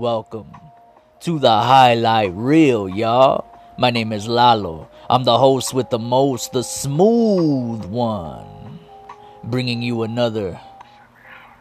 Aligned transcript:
welcome 0.00 0.50
to 1.20 1.38
the 1.38 1.50
highlight 1.50 2.32
reel, 2.34 2.88
y'all. 2.88 3.44
My 3.76 3.90
name 3.90 4.14
is 4.14 4.26
Lalo. 4.26 4.88
I'm 5.10 5.24
the 5.24 5.36
host 5.36 5.74
with 5.74 5.90
the 5.90 5.98
most, 5.98 6.52
the 6.52 6.62
smooth 6.62 7.84
one, 7.84 8.78
bringing 9.44 9.82
you 9.82 10.02
another 10.02 10.58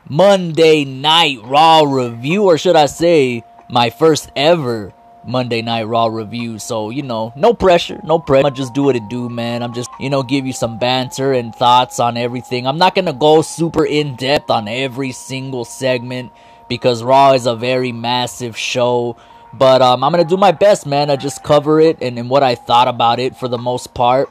Monday 0.07 0.85
Night 0.85 1.39
Raw 1.43 1.81
review, 1.81 2.45
or 2.45 2.57
should 2.57 2.77
I 2.77 2.85
say, 2.85 3.43
my 3.69 3.89
first 3.89 4.31
ever 4.37 4.93
Monday 5.27 5.61
Night 5.61 5.83
Raw 5.83 6.05
review. 6.05 6.59
So, 6.59 6.91
you 6.91 7.03
know, 7.03 7.33
no 7.35 7.53
pressure, 7.53 7.99
no 8.05 8.19
pressure. 8.19 8.47
I 8.47 8.51
just 8.51 8.73
do 8.73 8.83
what 8.83 8.95
it 8.95 9.09
do, 9.09 9.27
man. 9.27 9.61
I'm 9.61 9.73
just, 9.73 9.89
you 9.99 10.09
know, 10.09 10.23
give 10.23 10.47
you 10.47 10.53
some 10.53 10.79
banter 10.79 11.33
and 11.33 11.53
thoughts 11.53 11.99
on 11.99 12.15
everything. 12.15 12.67
I'm 12.67 12.77
not 12.77 12.95
gonna 12.95 13.11
go 13.11 13.41
super 13.41 13.85
in 13.85 14.15
depth 14.15 14.49
on 14.49 14.69
every 14.69 15.11
single 15.11 15.65
segment 15.65 16.31
because 16.69 17.03
Raw 17.03 17.33
is 17.33 17.45
a 17.45 17.55
very 17.55 17.91
massive 17.91 18.57
show. 18.57 19.17
But 19.51 19.81
um, 19.81 20.03
I'm 20.03 20.11
gonna 20.11 20.23
do 20.23 20.37
my 20.37 20.51
best, 20.51 20.85
man. 20.85 21.09
I 21.09 21.15
just 21.15 21.43
cover 21.43 21.79
it 21.79 21.97
and, 22.01 22.17
and 22.19 22.29
what 22.29 22.43
I 22.43 22.55
thought 22.55 22.87
about 22.87 23.19
it 23.19 23.35
for 23.35 23.47
the 23.47 23.57
most 23.57 23.93
part. 23.93 24.29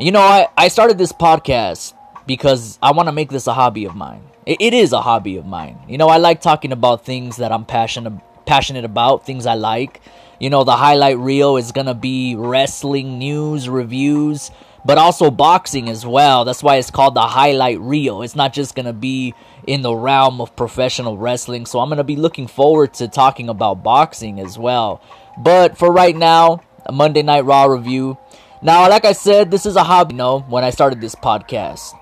You 0.00 0.10
know, 0.10 0.20
I, 0.20 0.48
I 0.56 0.68
started 0.68 0.98
this 0.98 1.12
podcast 1.12 1.94
because 2.26 2.78
I 2.82 2.92
want 2.92 3.08
to 3.08 3.12
make 3.12 3.30
this 3.30 3.46
a 3.46 3.52
hobby 3.52 3.84
of 3.84 3.94
mine. 3.94 4.22
It, 4.46 4.56
it 4.60 4.74
is 4.74 4.92
a 4.92 5.02
hobby 5.02 5.36
of 5.36 5.46
mine. 5.46 5.78
You 5.86 5.98
know, 5.98 6.08
I 6.08 6.16
like 6.16 6.40
talking 6.40 6.72
about 6.72 7.04
things 7.04 7.36
that 7.36 7.52
I'm 7.52 7.64
passionate 7.64 8.14
passionate 8.46 8.84
about, 8.84 9.24
things 9.24 9.46
I 9.46 9.54
like. 9.54 10.00
You 10.40 10.50
know, 10.50 10.64
the 10.64 10.76
highlight 10.76 11.18
reel 11.18 11.56
is 11.56 11.72
gonna 11.72 11.94
be 11.94 12.34
wrestling 12.34 13.18
news, 13.18 13.68
reviews, 13.68 14.50
but 14.84 14.98
also 14.98 15.30
boxing 15.30 15.88
as 15.88 16.04
well. 16.04 16.44
That's 16.44 16.62
why 16.62 16.76
it's 16.76 16.90
called 16.90 17.14
the 17.14 17.22
highlight 17.22 17.80
reel. 17.80 18.22
It's 18.22 18.36
not 18.36 18.52
just 18.52 18.74
gonna 18.74 18.92
be 18.92 19.34
in 19.66 19.82
the 19.82 19.94
realm 19.94 20.40
of 20.40 20.54
professional 20.56 21.16
wrestling. 21.16 21.66
So 21.66 21.80
I'm 21.80 21.88
going 21.88 21.98
to 21.98 22.04
be 22.04 22.16
looking 22.16 22.46
forward 22.46 22.94
to 22.94 23.08
talking 23.08 23.48
about 23.48 23.82
boxing 23.82 24.40
as 24.40 24.58
well. 24.58 25.00
But 25.38 25.78
for 25.78 25.92
right 25.92 26.16
now, 26.16 26.60
a 26.86 26.92
Monday 26.92 27.22
Night 27.22 27.44
Raw 27.44 27.64
review. 27.64 28.18
Now, 28.62 28.88
like 28.88 29.04
I 29.04 29.12
said, 29.12 29.50
this 29.50 29.66
is 29.66 29.76
a 29.76 29.84
hobby, 29.84 30.14
you 30.14 30.18
know, 30.18 30.40
when 30.40 30.64
I 30.64 30.70
started 30.70 31.00
this 31.00 31.14
podcast. 31.14 31.92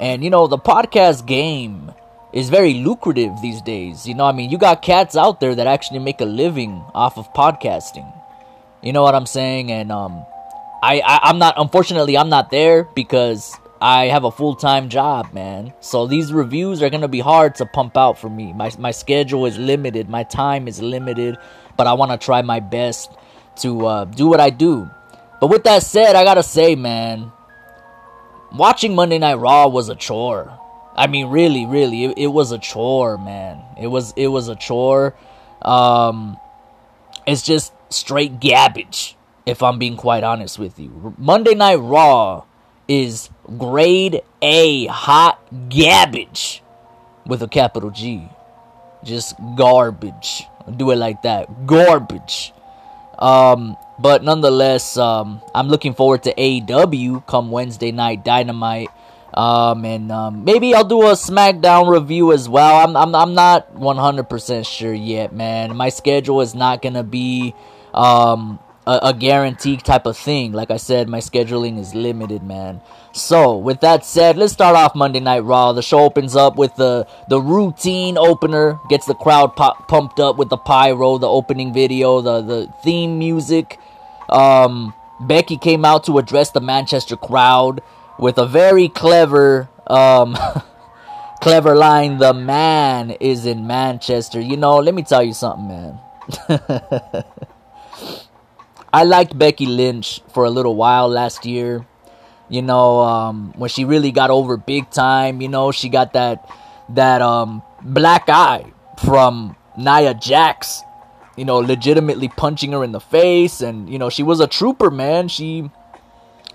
And, 0.00 0.24
you 0.24 0.30
know, 0.30 0.46
the 0.46 0.58
podcast 0.58 1.26
game 1.26 1.92
is 2.32 2.48
very 2.48 2.74
lucrative 2.74 3.32
these 3.42 3.62
days. 3.62 4.06
You 4.06 4.14
know, 4.14 4.24
I 4.24 4.32
mean, 4.32 4.50
you 4.50 4.58
got 4.58 4.82
cats 4.82 5.16
out 5.16 5.38
there 5.38 5.54
that 5.54 5.66
actually 5.66 6.00
make 6.00 6.20
a 6.20 6.24
living 6.24 6.82
off 6.94 7.18
of 7.18 7.32
podcasting. 7.34 8.10
You 8.82 8.92
know 8.92 9.02
what 9.02 9.14
I'm 9.14 9.26
saying? 9.26 9.70
And, 9.70 9.92
um, 9.92 10.24
I, 10.82 11.00
I 11.04 11.20
I'm 11.24 11.38
not, 11.38 11.54
unfortunately, 11.56 12.18
I'm 12.18 12.28
not 12.28 12.50
there 12.50 12.84
because 12.94 13.56
I 13.82 14.06
have 14.06 14.22
a 14.22 14.30
full 14.30 14.54
time 14.54 14.88
job, 14.88 15.32
man. 15.32 15.72
So 15.80 16.06
these 16.06 16.32
reviews 16.32 16.84
are 16.84 16.88
gonna 16.88 17.08
be 17.08 17.18
hard 17.18 17.56
to 17.56 17.66
pump 17.66 17.96
out 17.96 18.16
for 18.16 18.30
me. 18.30 18.52
My 18.52 18.70
my 18.78 18.92
schedule 18.92 19.44
is 19.44 19.58
limited, 19.58 20.08
my 20.08 20.22
time 20.22 20.68
is 20.68 20.80
limited, 20.80 21.36
but 21.76 21.88
I 21.88 21.94
want 21.94 22.12
to 22.12 22.24
try 22.24 22.42
my 22.42 22.60
best 22.60 23.10
to 23.56 23.86
uh, 23.86 24.04
do 24.04 24.28
what 24.28 24.38
I 24.38 24.50
do. 24.50 24.88
But 25.40 25.48
with 25.48 25.64
that 25.64 25.82
said, 25.82 26.14
I 26.14 26.22
gotta 26.22 26.44
say, 26.44 26.76
man, 26.76 27.32
watching 28.54 28.94
Monday 28.94 29.18
Night 29.18 29.34
Raw 29.34 29.66
was 29.66 29.88
a 29.88 29.96
chore. 29.96 30.56
I 30.94 31.08
mean, 31.08 31.26
really, 31.26 31.66
really, 31.66 32.04
it, 32.04 32.14
it 32.16 32.26
was 32.28 32.52
a 32.52 32.58
chore, 32.58 33.18
man. 33.18 33.60
It 33.80 33.88
was 33.88 34.12
it 34.14 34.28
was 34.28 34.46
a 34.46 34.54
chore. 34.54 35.16
Um, 35.60 36.36
it's 37.26 37.42
just 37.42 37.72
straight 37.88 38.38
garbage, 38.38 39.16
if 39.44 39.60
I'm 39.60 39.80
being 39.80 39.96
quite 39.96 40.22
honest 40.22 40.56
with 40.56 40.78
you. 40.78 41.16
Monday 41.18 41.56
Night 41.56 41.80
Raw 41.80 42.44
is 42.92 43.30
grade 43.56 44.20
A 44.42 44.86
hot 44.86 45.40
garbage 45.70 46.62
with 47.26 47.42
a 47.42 47.48
capital 47.48 47.90
G. 47.90 48.28
Just 49.02 49.34
garbage. 49.56 50.44
Do 50.76 50.90
it 50.90 50.96
like 50.96 51.22
that. 51.22 51.66
Garbage. 51.66 52.52
Um, 53.18 53.76
but 53.98 54.22
nonetheless, 54.22 54.96
um, 54.98 55.40
I'm 55.54 55.68
looking 55.68 55.94
forward 55.94 56.24
to 56.24 56.34
AEW 56.34 57.26
come 57.26 57.50
Wednesday 57.50 57.92
night 57.92 58.24
Dynamite. 58.24 58.90
Um, 59.32 59.86
and 59.86 60.12
um, 60.12 60.44
maybe 60.44 60.74
I'll 60.74 60.84
do 60.84 61.02
a 61.02 61.12
SmackDown 61.12 61.88
review 61.88 62.32
as 62.32 62.48
well. 62.50 62.84
I'm 62.84 62.94
I'm 62.94 63.14
I'm 63.14 63.34
not 63.34 63.74
100% 63.74 64.66
sure 64.66 64.92
yet, 64.92 65.32
man. 65.32 65.74
My 65.74 65.88
schedule 65.88 66.42
is 66.42 66.54
not 66.54 66.82
gonna 66.82 67.02
be 67.02 67.54
um 67.94 68.58
a, 68.86 68.98
a 69.02 69.14
guarantee 69.14 69.76
type 69.76 70.06
of 70.06 70.16
thing. 70.16 70.52
Like 70.52 70.70
I 70.70 70.76
said, 70.76 71.08
my 71.08 71.18
scheduling 71.18 71.78
is 71.78 71.94
limited, 71.94 72.42
man. 72.42 72.80
So, 73.12 73.56
with 73.56 73.80
that 73.80 74.04
said, 74.04 74.36
let's 74.36 74.52
start 74.52 74.74
off 74.74 74.94
Monday 74.94 75.20
Night 75.20 75.40
Raw. 75.40 75.72
The 75.72 75.82
show 75.82 76.00
opens 76.00 76.34
up 76.34 76.56
with 76.56 76.74
the 76.76 77.06
the 77.28 77.40
routine 77.40 78.16
opener, 78.18 78.80
gets 78.88 79.06
the 79.06 79.14
crowd 79.14 79.54
pop, 79.54 79.86
pumped 79.88 80.18
up 80.18 80.36
with 80.36 80.48
the 80.48 80.56
pyro, 80.56 81.18
the 81.18 81.28
opening 81.28 81.72
video, 81.72 82.20
the 82.20 82.40
the 82.40 82.72
theme 82.82 83.18
music. 83.18 83.78
Um, 84.28 84.94
Becky 85.20 85.58
came 85.58 85.84
out 85.84 86.04
to 86.04 86.18
address 86.18 86.50
the 86.50 86.60
Manchester 86.60 87.16
crowd 87.16 87.82
with 88.18 88.38
a 88.38 88.46
very 88.46 88.88
clever 88.88 89.68
um 89.86 90.36
clever 91.42 91.76
line. 91.76 92.18
The 92.18 92.32
man 92.32 93.10
is 93.10 93.46
in 93.46 93.66
Manchester. 93.66 94.40
You 94.40 94.56
know, 94.56 94.78
let 94.78 94.94
me 94.94 95.02
tell 95.02 95.22
you 95.22 95.34
something, 95.34 95.68
man. 95.68 96.00
I 98.92 99.04
liked 99.04 99.38
Becky 99.38 99.66
Lynch 99.66 100.20
for 100.32 100.44
a 100.44 100.50
little 100.50 100.76
while 100.76 101.08
last 101.08 101.46
year. 101.46 101.86
You 102.48 102.60
know, 102.60 103.00
um, 103.00 103.52
when 103.56 103.70
she 103.70 103.86
really 103.86 104.12
got 104.12 104.30
over 104.30 104.58
big 104.58 104.90
time, 104.90 105.40
you 105.40 105.48
know, 105.48 105.72
she 105.72 105.88
got 105.88 106.12
that 106.12 106.48
that 106.90 107.22
um, 107.22 107.62
black 107.82 108.28
eye 108.28 108.70
from 109.02 109.56
Nia 109.78 110.12
Jax, 110.12 110.82
you 111.36 111.46
know, 111.46 111.58
legitimately 111.58 112.28
punching 112.28 112.72
her 112.72 112.84
in 112.84 112.92
the 112.92 113.00
face 113.00 113.62
and 113.62 113.88
you 113.88 113.98
know, 113.98 114.10
she 114.10 114.22
was 114.22 114.40
a 114.40 114.46
trooper, 114.46 114.90
man. 114.90 115.28
She 115.28 115.70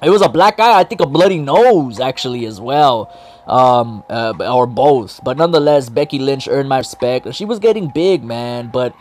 it 0.03 0.11
was 0.11 0.21
a 0.21 0.29
black 0.29 0.59
eye, 0.59 0.79
I 0.79 0.83
think 0.83 1.01
a 1.01 1.07
bloody 1.07 1.39
nose 1.39 1.99
actually 1.99 2.45
as 2.45 2.61
well. 2.61 3.11
Um, 3.47 4.03
uh, 4.09 4.33
or 4.53 4.67
both. 4.67 5.23
But 5.23 5.37
nonetheless, 5.37 5.89
Becky 5.89 6.19
Lynch 6.19 6.49
earned 6.49 6.67
my 6.67 6.79
respect. 6.79 7.33
She 7.33 7.45
was 7.45 7.59
getting 7.59 7.87
big, 7.87 8.21
man, 8.21 8.69
but 8.73 8.93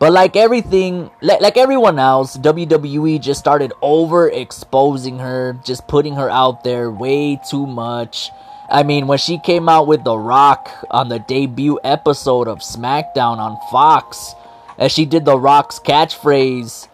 but 0.00 0.12
like 0.12 0.34
everything, 0.34 1.10
like, 1.20 1.42
like 1.42 1.56
everyone 1.58 1.98
else, 1.98 2.36
WWE 2.38 3.20
just 3.20 3.38
started 3.38 3.70
overexposing 3.82 5.20
her, 5.20 5.60
just 5.62 5.86
putting 5.86 6.14
her 6.14 6.30
out 6.30 6.64
there 6.64 6.90
way 6.90 7.38
too 7.48 7.66
much. 7.66 8.30
I 8.70 8.82
mean, 8.82 9.06
when 9.06 9.18
she 9.18 9.38
came 9.38 9.68
out 9.68 9.86
with 9.86 10.02
The 10.04 10.16
Rock 10.16 10.70
on 10.90 11.10
the 11.10 11.18
debut 11.18 11.78
episode 11.84 12.48
of 12.48 12.60
SmackDown 12.60 13.36
on 13.36 13.58
Fox, 13.70 14.34
as 14.78 14.90
she 14.90 15.04
did 15.04 15.26
The 15.26 15.36
Rock's 15.36 15.78
catchphrase, 15.78 16.88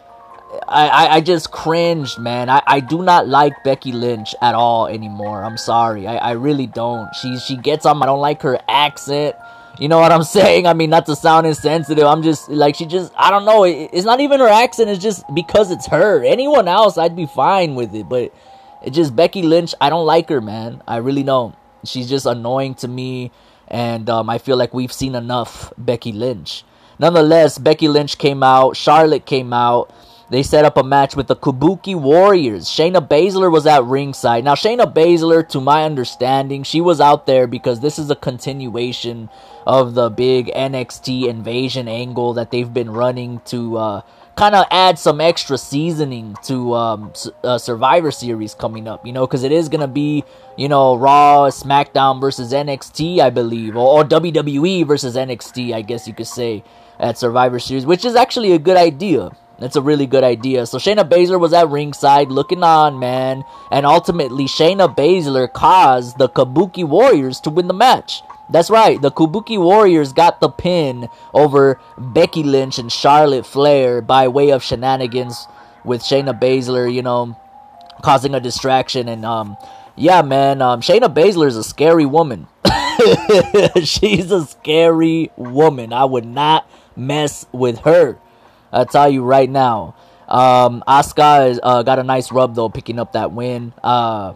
I, 0.66 0.88
I, 0.88 1.14
I 1.16 1.20
just 1.20 1.52
cringed, 1.52 2.18
man. 2.18 2.50
I, 2.50 2.60
I 2.66 2.80
do 2.80 3.02
not 3.02 3.28
like 3.28 3.52
Becky 3.62 3.92
Lynch 3.92 4.34
at 4.42 4.56
all 4.56 4.88
anymore. 4.88 5.44
I'm 5.44 5.58
sorry. 5.58 6.08
I, 6.08 6.16
I 6.16 6.32
really 6.32 6.66
don't. 6.66 7.14
She 7.14 7.38
she 7.38 7.56
gets 7.56 7.86
on. 7.86 8.02
I 8.02 8.06
don't 8.06 8.20
like 8.20 8.42
her 8.42 8.58
accent. 8.68 9.36
You 9.78 9.88
know 9.88 9.98
what 9.98 10.12
I'm 10.12 10.22
saying? 10.38 10.66
I 10.66 10.74
mean, 10.74 10.90
not 10.90 11.06
to 11.06 11.16
sound 11.16 11.46
insensitive. 11.46 12.04
I'm 12.04 12.22
just 12.22 12.48
like 12.48 12.76
she 12.76 12.86
just. 12.86 13.12
I 13.16 13.30
don't 13.30 13.44
know. 13.44 13.64
it's 13.64 14.04
not 14.04 14.20
even 14.20 14.40
her 14.40 14.48
accent. 14.48 14.90
It's 14.90 15.02
just 15.02 15.24
because 15.34 15.70
it's 15.70 15.86
her. 15.88 16.24
Anyone 16.24 16.68
else, 16.68 16.98
I'd 16.98 17.16
be 17.16 17.26
fine 17.26 17.74
with 17.74 17.94
it. 17.94 18.08
But 18.08 18.32
it's 18.82 18.96
just 18.96 19.14
Becky 19.14 19.42
Lynch. 19.42 19.74
I 19.80 19.90
don't 19.90 20.06
like 20.06 20.28
her, 20.28 20.40
man. 20.40 20.82
I 20.86 20.96
really 20.96 21.22
don't. 21.22 21.54
She's 21.84 22.08
just 22.08 22.26
annoying 22.26 22.74
to 22.76 22.88
me, 22.88 23.30
and 23.68 24.08
um, 24.10 24.28
I 24.28 24.38
feel 24.38 24.56
like 24.56 24.74
we've 24.74 24.92
seen 24.92 25.14
enough 25.14 25.72
Becky 25.78 26.12
Lynch. 26.12 26.64
Nonetheless, 26.98 27.58
Becky 27.58 27.88
Lynch 27.88 28.18
came 28.18 28.42
out. 28.42 28.76
Charlotte 28.76 29.26
came 29.26 29.52
out. 29.52 29.92
They 30.28 30.42
set 30.42 30.64
up 30.64 30.76
a 30.76 30.82
match 30.82 31.14
with 31.14 31.28
the 31.28 31.36
Kabuki 31.36 31.94
Warriors. 31.94 32.66
Shayna 32.66 33.06
Baszler 33.06 33.50
was 33.50 33.64
at 33.64 33.84
ringside. 33.84 34.42
Now, 34.42 34.54
Shayna 34.54 34.92
Baszler, 34.92 35.48
to 35.50 35.60
my 35.60 35.84
understanding, 35.84 36.64
she 36.64 36.80
was 36.80 37.00
out 37.00 37.26
there 37.26 37.46
because 37.46 37.78
this 37.78 37.96
is 37.96 38.10
a 38.10 38.16
continuation 38.16 39.28
of 39.66 39.94
the 39.94 40.10
big 40.10 40.48
NXT 40.48 41.28
invasion 41.28 41.86
angle 41.86 42.32
that 42.34 42.50
they've 42.50 42.72
been 42.72 42.90
running 42.90 43.40
to 43.46 43.76
uh, 43.76 44.00
kind 44.34 44.56
of 44.56 44.66
add 44.72 44.98
some 44.98 45.20
extra 45.20 45.56
seasoning 45.56 46.36
to 46.42 46.74
um, 46.74 47.12
uh, 47.44 47.56
Survivor 47.56 48.10
Series 48.10 48.52
coming 48.52 48.88
up, 48.88 49.06
you 49.06 49.12
know, 49.12 49.28
because 49.28 49.44
it 49.44 49.52
is 49.52 49.68
going 49.68 49.80
to 49.80 49.86
be, 49.86 50.24
you 50.56 50.68
know, 50.68 50.96
Raw, 50.96 51.50
SmackDown 51.50 52.20
versus 52.20 52.52
NXT, 52.52 53.20
I 53.20 53.30
believe, 53.30 53.76
or, 53.76 54.00
or 54.00 54.04
WWE 54.04 54.84
versus 54.86 55.14
NXT, 55.14 55.72
I 55.72 55.82
guess 55.82 56.08
you 56.08 56.14
could 56.14 56.26
say, 56.26 56.64
at 56.98 57.16
Survivor 57.16 57.60
Series, 57.60 57.86
which 57.86 58.04
is 58.04 58.16
actually 58.16 58.50
a 58.52 58.58
good 58.58 58.76
idea 58.76 59.30
that's 59.58 59.76
a 59.76 59.82
really 59.82 60.06
good 60.06 60.24
idea. 60.24 60.66
So 60.66 60.78
Shayna 60.78 61.08
Baszler 61.08 61.40
was 61.40 61.52
at 61.52 61.68
ringside 61.68 62.30
looking 62.30 62.62
on, 62.62 62.98
man. 62.98 63.44
And 63.70 63.86
ultimately, 63.86 64.44
Shayna 64.44 64.94
Baszler 64.94 65.50
caused 65.50 66.18
the 66.18 66.28
Kabuki 66.28 66.84
Warriors 66.84 67.40
to 67.40 67.50
win 67.50 67.66
the 67.66 67.74
match. 67.74 68.22
That's 68.48 68.70
right, 68.70 69.00
the 69.00 69.10
Kabuki 69.10 69.58
Warriors 69.58 70.12
got 70.12 70.40
the 70.40 70.48
pin 70.48 71.08
over 71.34 71.80
Becky 71.98 72.44
Lynch 72.44 72.78
and 72.78 72.92
Charlotte 72.92 73.44
Flair 73.44 74.00
by 74.00 74.28
way 74.28 74.50
of 74.50 74.62
shenanigans 74.62 75.48
with 75.84 76.02
Shayna 76.02 76.38
Baszler, 76.38 76.92
you 76.92 77.02
know, 77.02 77.36
causing 78.02 78.34
a 78.34 78.40
distraction. 78.40 79.08
And, 79.08 79.24
um, 79.24 79.56
yeah, 79.96 80.22
man, 80.22 80.62
um, 80.62 80.80
Shayna 80.80 81.12
Baszler 81.12 81.48
is 81.48 81.56
a 81.56 81.64
scary 81.64 82.06
woman. 82.06 82.46
She's 83.82 84.30
a 84.30 84.46
scary 84.46 85.32
woman. 85.36 85.92
I 85.92 86.04
would 86.04 86.26
not 86.26 86.68
mess 86.94 87.46
with 87.52 87.80
her. 87.80 88.18
I 88.80 88.84
tell 88.84 89.08
you 89.08 89.22
right 89.22 89.48
now. 89.48 89.94
Um, 90.28 90.82
Asuka 90.86 91.58
uh, 91.62 91.82
got 91.82 91.98
a 91.98 92.02
nice 92.02 92.32
rub 92.32 92.54
though, 92.54 92.68
picking 92.68 92.98
up 92.98 93.12
that 93.12 93.32
win. 93.32 93.72
Uh, 93.82 94.34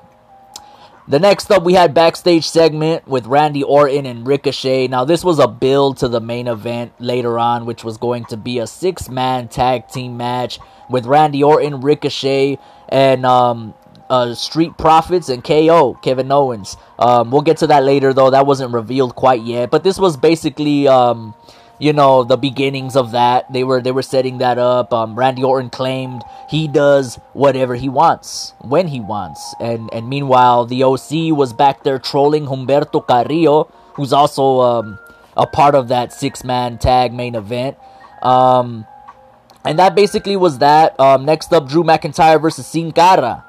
the 1.08 1.18
next 1.18 1.50
up, 1.50 1.64
we 1.64 1.72
had 1.72 1.92
backstage 1.92 2.46
segment 2.46 3.08
with 3.08 3.26
Randy 3.26 3.64
Orton 3.64 4.06
and 4.06 4.24
Ricochet. 4.24 4.86
Now, 4.86 5.04
this 5.04 5.24
was 5.24 5.40
a 5.40 5.48
build 5.48 5.96
to 5.98 6.08
the 6.08 6.20
main 6.20 6.46
event 6.46 6.92
later 7.00 7.36
on, 7.36 7.66
which 7.66 7.82
was 7.82 7.96
going 7.96 8.26
to 8.26 8.36
be 8.36 8.60
a 8.60 8.66
six-man 8.68 9.48
tag 9.48 9.88
team 9.88 10.16
match 10.16 10.60
with 10.88 11.06
Randy 11.06 11.42
Orton, 11.42 11.80
Ricochet, 11.80 12.58
and 12.88 13.26
um, 13.26 13.74
uh, 14.08 14.34
Street 14.34 14.78
Profits 14.78 15.28
and 15.28 15.42
KO, 15.42 15.94
Kevin 15.94 16.30
Owens. 16.30 16.76
Um, 16.96 17.32
we'll 17.32 17.42
get 17.42 17.56
to 17.56 17.66
that 17.66 17.82
later, 17.82 18.12
though. 18.12 18.30
That 18.30 18.46
wasn't 18.46 18.72
revealed 18.72 19.16
quite 19.16 19.42
yet. 19.42 19.70
But 19.70 19.82
this 19.82 19.98
was 19.98 20.16
basically, 20.16 20.86
um, 20.86 21.34
you 21.80 21.94
know, 21.94 22.22
the 22.22 22.36
beginnings 22.36 22.94
of 22.94 23.12
that. 23.12 23.50
They 23.52 23.64
were 23.64 23.80
they 23.80 23.90
were 23.90 24.02
setting 24.02 24.38
that 24.38 24.58
up. 24.58 24.92
Um, 24.92 25.18
Randy 25.18 25.42
Orton 25.42 25.70
claimed 25.70 26.22
he 26.48 26.68
does 26.68 27.16
whatever 27.32 27.74
he 27.74 27.88
wants 27.88 28.52
when 28.60 28.86
he 28.86 29.00
wants, 29.00 29.54
and 29.58 29.88
and 29.92 30.08
meanwhile 30.08 30.66
the 30.66 30.84
OC 30.84 31.36
was 31.36 31.52
back 31.52 31.82
there 31.82 31.98
trolling 31.98 32.46
Humberto 32.46 33.04
Carrillo, 33.04 33.64
who's 33.94 34.12
also 34.12 34.60
um, 34.60 34.98
a 35.36 35.46
part 35.46 35.74
of 35.74 35.88
that 35.88 36.12
six 36.12 36.44
man 36.44 36.78
tag 36.78 37.14
main 37.14 37.34
event. 37.34 37.78
Um, 38.22 38.86
and 39.64 39.78
that 39.78 39.94
basically 39.94 40.36
was 40.36 40.58
that. 40.58 40.98
Um, 41.00 41.24
next 41.24 41.52
up, 41.52 41.66
Drew 41.66 41.82
McIntyre 41.82 42.40
versus 42.40 42.66
Sin 42.66 42.92
Cara. 42.92 43.44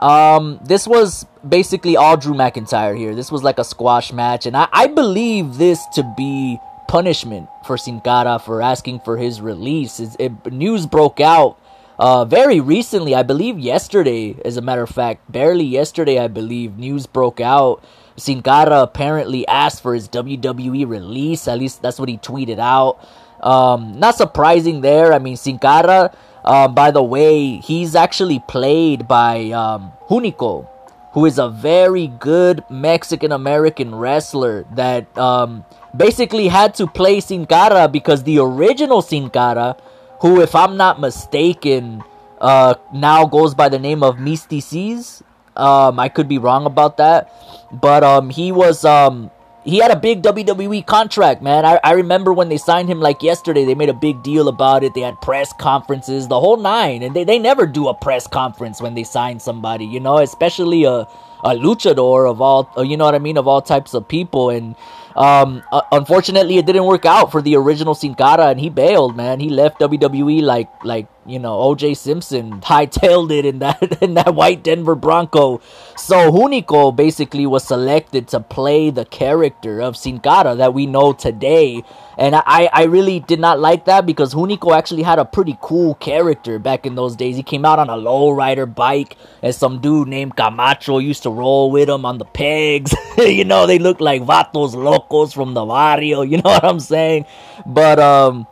Um, 0.00 0.58
this 0.64 0.86
was 0.86 1.26
basically 1.46 1.96
all 1.96 2.16
Drew 2.16 2.34
McIntyre 2.34 2.96
here. 2.96 3.14
This 3.14 3.30
was 3.30 3.42
like 3.42 3.58
a 3.58 3.64
squash 3.64 4.12
match, 4.12 4.46
and 4.46 4.56
I, 4.56 4.68
I 4.72 4.86
believe 4.86 5.58
this 5.58 5.84
to 5.94 6.02
be 6.16 6.58
punishment 6.88 7.48
for 7.64 7.78
Sin 7.78 8.00
Cara 8.00 8.38
for 8.38 8.60
asking 8.60 9.00
for 9.00 9.16
his 9.16 9.40
release. 9.40 10.00
It, 10.00 10.16
it, 10.18 10.52
news 10.52 10.86
broke 10.86 11.20
out 11.20 11.60
uh, 11.98 12.24
very 12.24 12.60
recently, 12.60 13.14
I 13.14 13.24
believe 13.24 13.58
yesterday, 13.58 14.36
as 14.44 14.56
a 14.56 14.62
matter 14.62 14.82
of 14.82 14.90
fact, 14.90 15.30
barely 15.30 15.64
yesterday, 15.64 16.18
I 16.18 16.28
believe, 16.28 16.78
news 16.78 17.06
broke 17.06 17.40
out. 17.40 17.82
Sin 18.16 18.40
Cara 18.42 18.82
apparently 18.82 19.46
asked 19.48 19.82
for 19.82 19.94
his 19.94 20.08
WWE 20.08 20.88
release. 20.88 21.48
At 21.48 21.58
least 21.58 21.82
that's 21.82 21.98
what 21.98 22.08
he 22.08 22.16
tweeted 22.18 22.58
out. 22.58 22.98
Um, 23.40 23.98
not 23.98 24.14
surprising 24.14 24.80
there. 24.80 25.12
I 25.12 25.18
mean, 25.18 25.36
Sin 25.36 25.58
Cara, 25.58 26.16
uh, 26.44 26.68
by 26.68 26.92
the 26.92 27.02
way, 27.02 27.56
he's 27.56 27.94
actually 27.96 28.40
played 28.46 29.08
by 29.08 29.50
um, 29.50 29.92
Hunico, 30.08 30.68
who 31.12 31.26
is 31.26 31.38
a 31.38 31.48
very 31.48 32.06
good 32.06 32.64
Mexican 32.70 33.32
American 33.32 33.94
wrestler 33.94 34.66
that 34.74 35.16
um, 35.18 35.64
basically 35.98 36.48
had 36.48 36.74
to 36.76 36.86
play 36.86 37.20
Sin 37.20 37.46
Cara 37.46 37.88
because 37.88 38.22
the 38.22 38.38
original 38.38 39.02
Sin 39.02 39.30
Cara, 39.30 39.76
who, 40.20 40.40
if 40.40 40.54
I'm 40.54 40.76
not 40.76 41.00
mistaken, 41.00 42.02
uh, 42.40 42.74
now 42.94 43.26
goes 43.26 43.54
by 43.54 43.68
the 43.68 43.78
name 43.78 44.02
of 44.02 44.16
Mistico. 44.16 45.22
Um, 45.56 45.98
I 45.98 46.08
could 46.08 46.28
be 46.28 46.38
wrong 46.38 46.66
about 46.66 46.98
that, 46.98 47.32
but 47.72 48.04
um, 48.04 48.30
he 48.30 48.52
was 48.52 48.84
um, 48.84 49.32
he 49.68 49.78
had 49.78 49.90
a 49.90 49.96
big 49.96 50.22
WWE 50.22 50.86
contract, 50.86 51.42
man. 51.42 51.66
I, 51.66 51.78
I 51.84 51.92
remember 51.92 52.32
when 52.32 52.48
they 52.48 52.56
signed 52.56 52.88
him 52.88 53.00
like 53.00 53.22
yesterday, 53.22 53.66
they 53.66 53.74
made 53.74 53.90
a 53.90 53.94
big 53.94 54.22
deal 54.22 54.48
about 54.48 54.82
it. 54.82 54.94
They 54.94 55.02
had 55.02 55.20
press 55.20 55.52
conferences, 55.52 56.26
the 56.26 56.40
whole 56.40 56.56
nine. 56.56 57.02
And 57.02 57.14
they, 57.14 57.24
they 57.24 57.38
never 57.38 57.66
do 57.66 57.88
a 57.88 57.94
press 57.94 58.26
conference 58.26 58.80
when 58.80 58.94
they 58.94 59.04
sign 59.04 59.40
somebody, 59.40 59.84
you 59.84 60.00
know, 60.00 60.18
especially 60.18 60.84
a, 60.84 61.00
a 61.44 61.50
luchador 61.50 62.30
of 62.30 62.40
all, 62.40 62.72
uh, 62.78 62.82
you 62.82 62.96
know 62.96 63.04
what 63.04 63.14
I 63.14 63.18
mean, 63.18 63.36
of 63.36 63.46
all 63.46 63.60
types 63.60 63.92
of 63.92 64.08
people. 64.08 64.48
And 64.48 64.74
um, 65.18 65.64
uh, 65.72 65.82
unfortunately, 65.90 66.58
it 66.58 66.66
didn't 66.66 66.84
work 66.84 67.04
out 67.04 67.32
for 67.32 67.42
the 67.42 67.56
original 67.56 67.94
Sin 67.94 68.14
Cara, 68.14 68.46
and 68.46 68.60
he 68.60 68.70
bailed, 68.70 69.16
man. 69.16 69.40
He 69.40 69.50
left 69.50 69.80
WWE 69.80 70.42
like 70.42 70.70
like 70.84 71.08
you 71.28 71.38
know 71.38 71.58
OJ 71.58 71.96
Simpson 71.96 72.60
hightailed 72.60 73.30
it 73.30 73.44
in 73.44 73.58
that 73.60 73.98
in 74.02 74.14
that 74.14 74.34
white 74.34 74.62
Denver 74.62 74.94
Bronco. 74.94 75.60
So 75.96 76.30
Hunico 76.32 76.94
basically 76.94 77.46
was 77.46 77.64
selected 77.64 78.28
to 78.28 78.40
play 78.40 78.90
the 78.90 79.04
character 79.04 79.80
of 79.80 79.96
Sin 79.96 80.20
Cara 80.20 80.54
that 80.54 80.74
we 80.74 80.86
know 80.86 81.12
today 81.12 81.82
and 82.18 82.34
I, 82.34 82.68
I 82.72 82.82
really 82.84 83.20
did 83.20 83.38
not 83.38 83.60
like 83.60 83.84
that 83.84 84.04
because 84.04 84.34
Hunico 84.34 84.76
actually 84.76 85.04
had 85.04 85.20
a 85.20 85.24
pretty 85.24 85.56
cool 85.60 85.94
character 85.94 86.58
back 86.58 86.84
in 86.84 86.96
those 86.96 87.14
days. 87.14 87.36
He 87.36 87.44
came 87.44 87.64
out 87.64 87.78
on 87.78 87.88
a 87.88 87.94
lowrider 87.94 88.72
bike, 88.74 89.16
and 89.40 89.54
some 89.54 89.80
dude 89.80 90.08
named 90.08 90.34
Camacho 90.34 90.98
used 90.98 91.22
to 91.22 91.30
roll 91.30 91.70
with 91.70 91.88
him 91.88 92.04
on 92.04 92.18
the 92.18 92.24
pegs. 92.24 92.92
you 93.18 93.44
know, 93.44 93.68
they 93.68 93.78
look 93.78 94.00
like 94.00 94.22
vatos 94.22 94.74
locos 94.74 95.32
from 95.32 95.54
the 95.54 95.64
barrio. 95.64 96.22
You 96.22 96.38
know 96.38 96.50
what 96.50 96.64
I'm 96.64 96.80
saying? 96.80 97.24
But 97.64 98.00
um, 98.00 98.48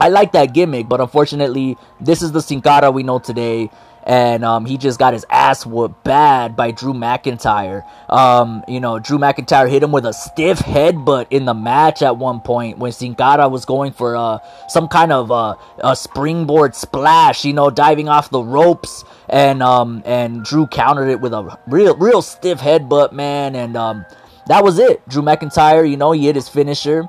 I 0.00 0.08
like 0.08 0.32
that 0.32 0.54
gimmick. 0.54 0.88
But 0.88 1.00
unfortunately, 1.00 1.76
this 2.00 2.22
is 2.22 2.32
the 2.32 2.42
Sin 2.42 2.62
Cara 2.62 2.90
we 2.90 3.02
know 3.02 3.18
today 3.18 3.70
and 4.04 4.44
um, 4.44 4.64
he 4.64 4.78
just 4.78 4.98
got 4.98 5.12
his 5.12 5.26
ass 5.30 5.66
whooped 5.66 6.02
bad 6.04 6.56
by 6.56 6.70
Drew 6.70 6.94
McIntyre. 6.94 7.84
Um, 8.10 8.64
you 8.66 8.80
know, 8.80 8.98
Drew 8.98 9.18
McIntyre 9.18 9.68
hit 9.68 9.82
him 9.82 9.92
with 9.92 10.06
a 10.06 10.12
stiff 10.12 10.58
headbutt 10.58 11.26
in 11.30 11.44
the 11.44 11.54
match 11.54 12.02
at 12.02 12.16
one 12.16 12.40
point 12.40 12.78
when 12.78 12.92
Sin 12.92 13.14
Cara 13.14 13.48
was 13.48 13.64
going 13.64 13.92
for 13.92 14.16
uh, 14.16 14.38
some 14.68 14.88
kind 14.88 15.12
of 15.12 15.30
uh, 15.30 15.54
a 15.78 15.94
springboard 15.94 16.74
splash, 16.74 17.44
you 17.44 17.52
know, 17.52 17.70
diving 17.70 18.08
off 18.08 18.30
the 18.30 18.42
ropes, 18.42 19.04
and 19.28 19.62
um, 19.62 20.02
and 20.06 20.44
Drew 20.44 20.66
countered 20.66 21.08
it 21.08 21.20
with 21.20 21.32
a 21.32 21.58
real 21.66 21.96
real 21.96 22.22
stiff 22.22 22.58
headbutt, 22.58 23.12
man, 23.12 23.54
and 23.54 23.76
um, 23.76 24.06
that 24.46 24.64
was 24.64 24.78
it. 24.78 25.06
Drew 25.08 25.22
McIntyre, 25.22 25.88
you 25.88 25.96
know, 25.96 26.12
he 26.12 26.26
hit 26.26 26.36
his 26.36 26.48
finisher. 26.48 27.08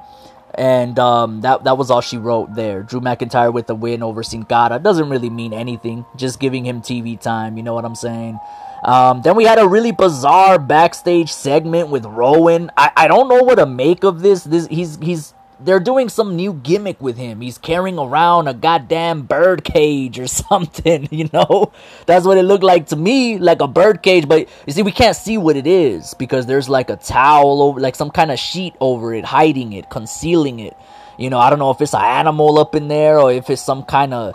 And 0.56 1.00
um, 1.00 1.42
that 1.42 1.63
that 1.63 1.77
was 1.77 1.89
all 1.89 2.01
she 2.01 2.18
wrote 2.18 2.56
there. 2.56 2.83
Drew 2.83 3.00
McIntyre 3.00 3.53
with 3.53 3.68
the 3.68 3.75
win 3.75 4.03
over 4.03 4.21
Sin 4.24 4.44
Cara 4.44 4.80
doesn't 4.80 5.09
really 5.09 5.30
mean 5.30 5.53
anything. 5.53 6.06
Just 6.15 6.39
giving 6.39 6.65
him 6.65 6.81
TV 6.81 7.19
time. 7.19 7.57
You 7.57 7.63
know 7.63 7.74
what 7.74 7.86
I'm 7.86 7.95
saying? 7.95 8.39
Um, 8.83 9.21
then 9.21 9.36
we 9.36 9.45
had 9.45 9.59
a 9.59 9.68
really 9.68 9.92
bizarre 9.92 10.57
backstage 10.57 11.31
segment 11.31 11.89
with 11.89 12.06
Rowan. 12.06 12.71
I, 12.75 12.92
I 12.95 13.07
don't 13.07 13.30
know 13.30 13.44
what 13.44 13.56
to 13.56 13.65
make 13.65 14.03
of 14.03 14.21
this. 14.21 14.44
This 14.44 14.68
he's 14.68 14.98
he's 14.98 15.33
they're 15.63 15.79
doing 15.79 16.09
some 16.09 16.35
new 16.35 16.53
gimmick 16.53 17.01
with 17.01 17.17
him. 17.17 17.41
He's 17.41 17.57
carrying 17.57 17.97
around 17.99 18.47
a 18.47 18.53
goddamn 18.53 19.23
bird 19.23 19.63
cage 19.63 20.19
or 20.19 20.27
something, 20.41 21.07
you 21.11 21.29
know? 21.31 21.71
That's 22.05 22.25
what 22.25 22.37
it 22.37 22.43
looked 22.43 22.63
like 22.63 22.87
to 22.87 22.95
me, 22.95 23.37
like 23.37 23.61
a 23.61 23.68
bird 23.68 24.01
cage. 24.01 24.27
But 24.27 24.49
you 24.65 24.73
see, 24.73 24.83
we 24.83 24.91
can't 24.91 25.15
see 25.15 25.37
what 25.37 25.56
it 25.56 25.68
is 25.68 26.13
because 26.15 26.45
there's 26.45 26.69
like 26.69 26.89
a 26.89 26.95
towel 26.95 27.61
over, 27.61 27.80
like 27.80 27.95
some 27.95 28.11
kind 28.11 28.31
of 28.31 28.39
sheet 28.39 28.75
over 28.80 29.13
it, 29.13 29.25
hiding 29.25 29.73
it, 29.73 29.89
concealing 29.89 30.59
it. 30.59 30.75
You 31.18 31.30
know, 31.30 31.37
I 31.37 31.49
don't 31.49 31.59
know 31.59 31.71
if 31.71 31.81
it's 31.81 31.94
an 31.94 32.01
animal 32.01 32.57
up 32.57 32.73
in 32.75 32.87
there 32.87 33.19
or 33.19 33.31
if 33.31 33.49
it's 33.49 33.61
some 33.61 33.83
kind 33.83 34.13
of 34.13 34.33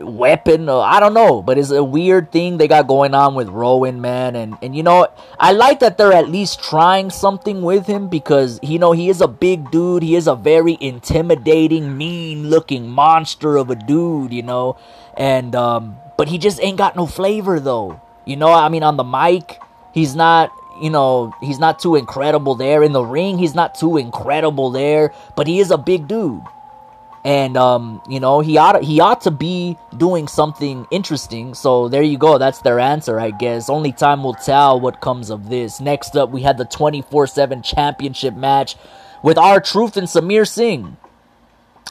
weapon 0.00 0.68
I 0.68 1.00
don't 1.00 1.14
know, 1.14 1.42
but 1.42 1.58
it's 1.58 1.70
a 1.70 1.82
weird 1.84 2.32
thing 2.32 2.56
they 2.56 2.68
got 2.68 2.86
going 2.86 3.14
on 3.14 3.34
with 3.34 3.48
Rowan, 3.48 4.00
man. 4.00 4.36
And 4.36 4.56
and 4.62 4.76
you 4.76 4.82
know, 4.82 5.08
I 5.38 5.52
like 5.52 5.80
that 5.80 5.98
they're 5.98 6.12
at 6.12 6.28
least 6.28 6.62
trying 6.62 7.10
something 7.10 7.62
with 7.62 7.86
him 7.86 8.08
because 8.08 8.58
you 8.62 8.78
know 8.78 8.92
he 8.92 9.08
is 9.08 9.20
a 9.20 9.28
big 9.28 9.70
dude. 9.70 10.02
He 10.02 10.14
is 10.16 10.26
a 10.26 10.34
very 10.34 10.76
intimidating, 10.80 11.96
mean-looking 11.96 12.88
monster 12.88 13.56
of 13.56 13.70
a 13.70 13.74
dude, 13.74 14.32
you 14.32 14.42
know. 14.42 14.78
And 15.16 15.54
um, 15.54 15.96
but 16.16 16.28
he 16.28 16.38
just 16.38 16.60
ain't 16.62 16.78
got 16.78 16.96
no 16.96 17.06
flavor 17.06 17.60
though. 17.60 18.00
You 18.24 18.36
know, 18.36 18.52
I 18.52 18.68
mean, 18.68 18.82
on 18.82 18.96
the 18.96 19.04
mic, 19.04 19.60
he's 19.92 20.14
not. 20.14 20.52
You 20.78 20.90
know, 20.90 21.32
he's 21.40 21.58
not 21.58 21.78
too 21.78 21.96
incredible 21.96 22.54
there. 22.54 22.82
In 22.82 22.92
the 22.92 23.02
ring, 23.02 23.38
he's 23.38 23.54
not 23.54 23.76
too 23.76 23.96
incredible 23.96 24.70
there. 24.70 25.14
But 25.34 25.46
he 25.46 25.58
is 25.58 25.70
a 25.70 25.78
big 25.78 26.06
dude 26.06 26.44
and 27.26 27.56
um, 27.56 28.00
you 28.08 28.20
know 28.20 28.38
he 28.38 28.56
ought 28.56 28.80
he 28.84 29.00
ought 29.00 29.22
to 29.22 29.32
be 29.32 29.76
doing 29.96 30.28
something 30.28 30.86
interesting. 30.92 31.54
So 31.54 31.88
there 31.88 32.02
you 32.02 32.18
go. 32.18 32.38
That's 32.38 32.60
their 32.60 32.78
answer, 32.78 33.18
I 33.18 33.32
guess. 33.32 33.68
Only 33.68 33.90
time 33.90 34.22
will 34.22 34.34
tell 34.34 34.78
what 34.78 35.00
comes 35.00 35.28
of 35.28 35.48
this. 35.48 35.80
Next 35.80 36.16
up, 36.16 36.30
we 36.30 36.42
had 36.42 36.56
the 36.56 36.64
24/7 36.64 37.64
championship 37.64 38.36
match 38.36 38.76
with 39.24 39.38
R-Truth 39.38 39.96
and 39.96 40.06
Samir 40.06 40.46
Singh. 40.46 40.96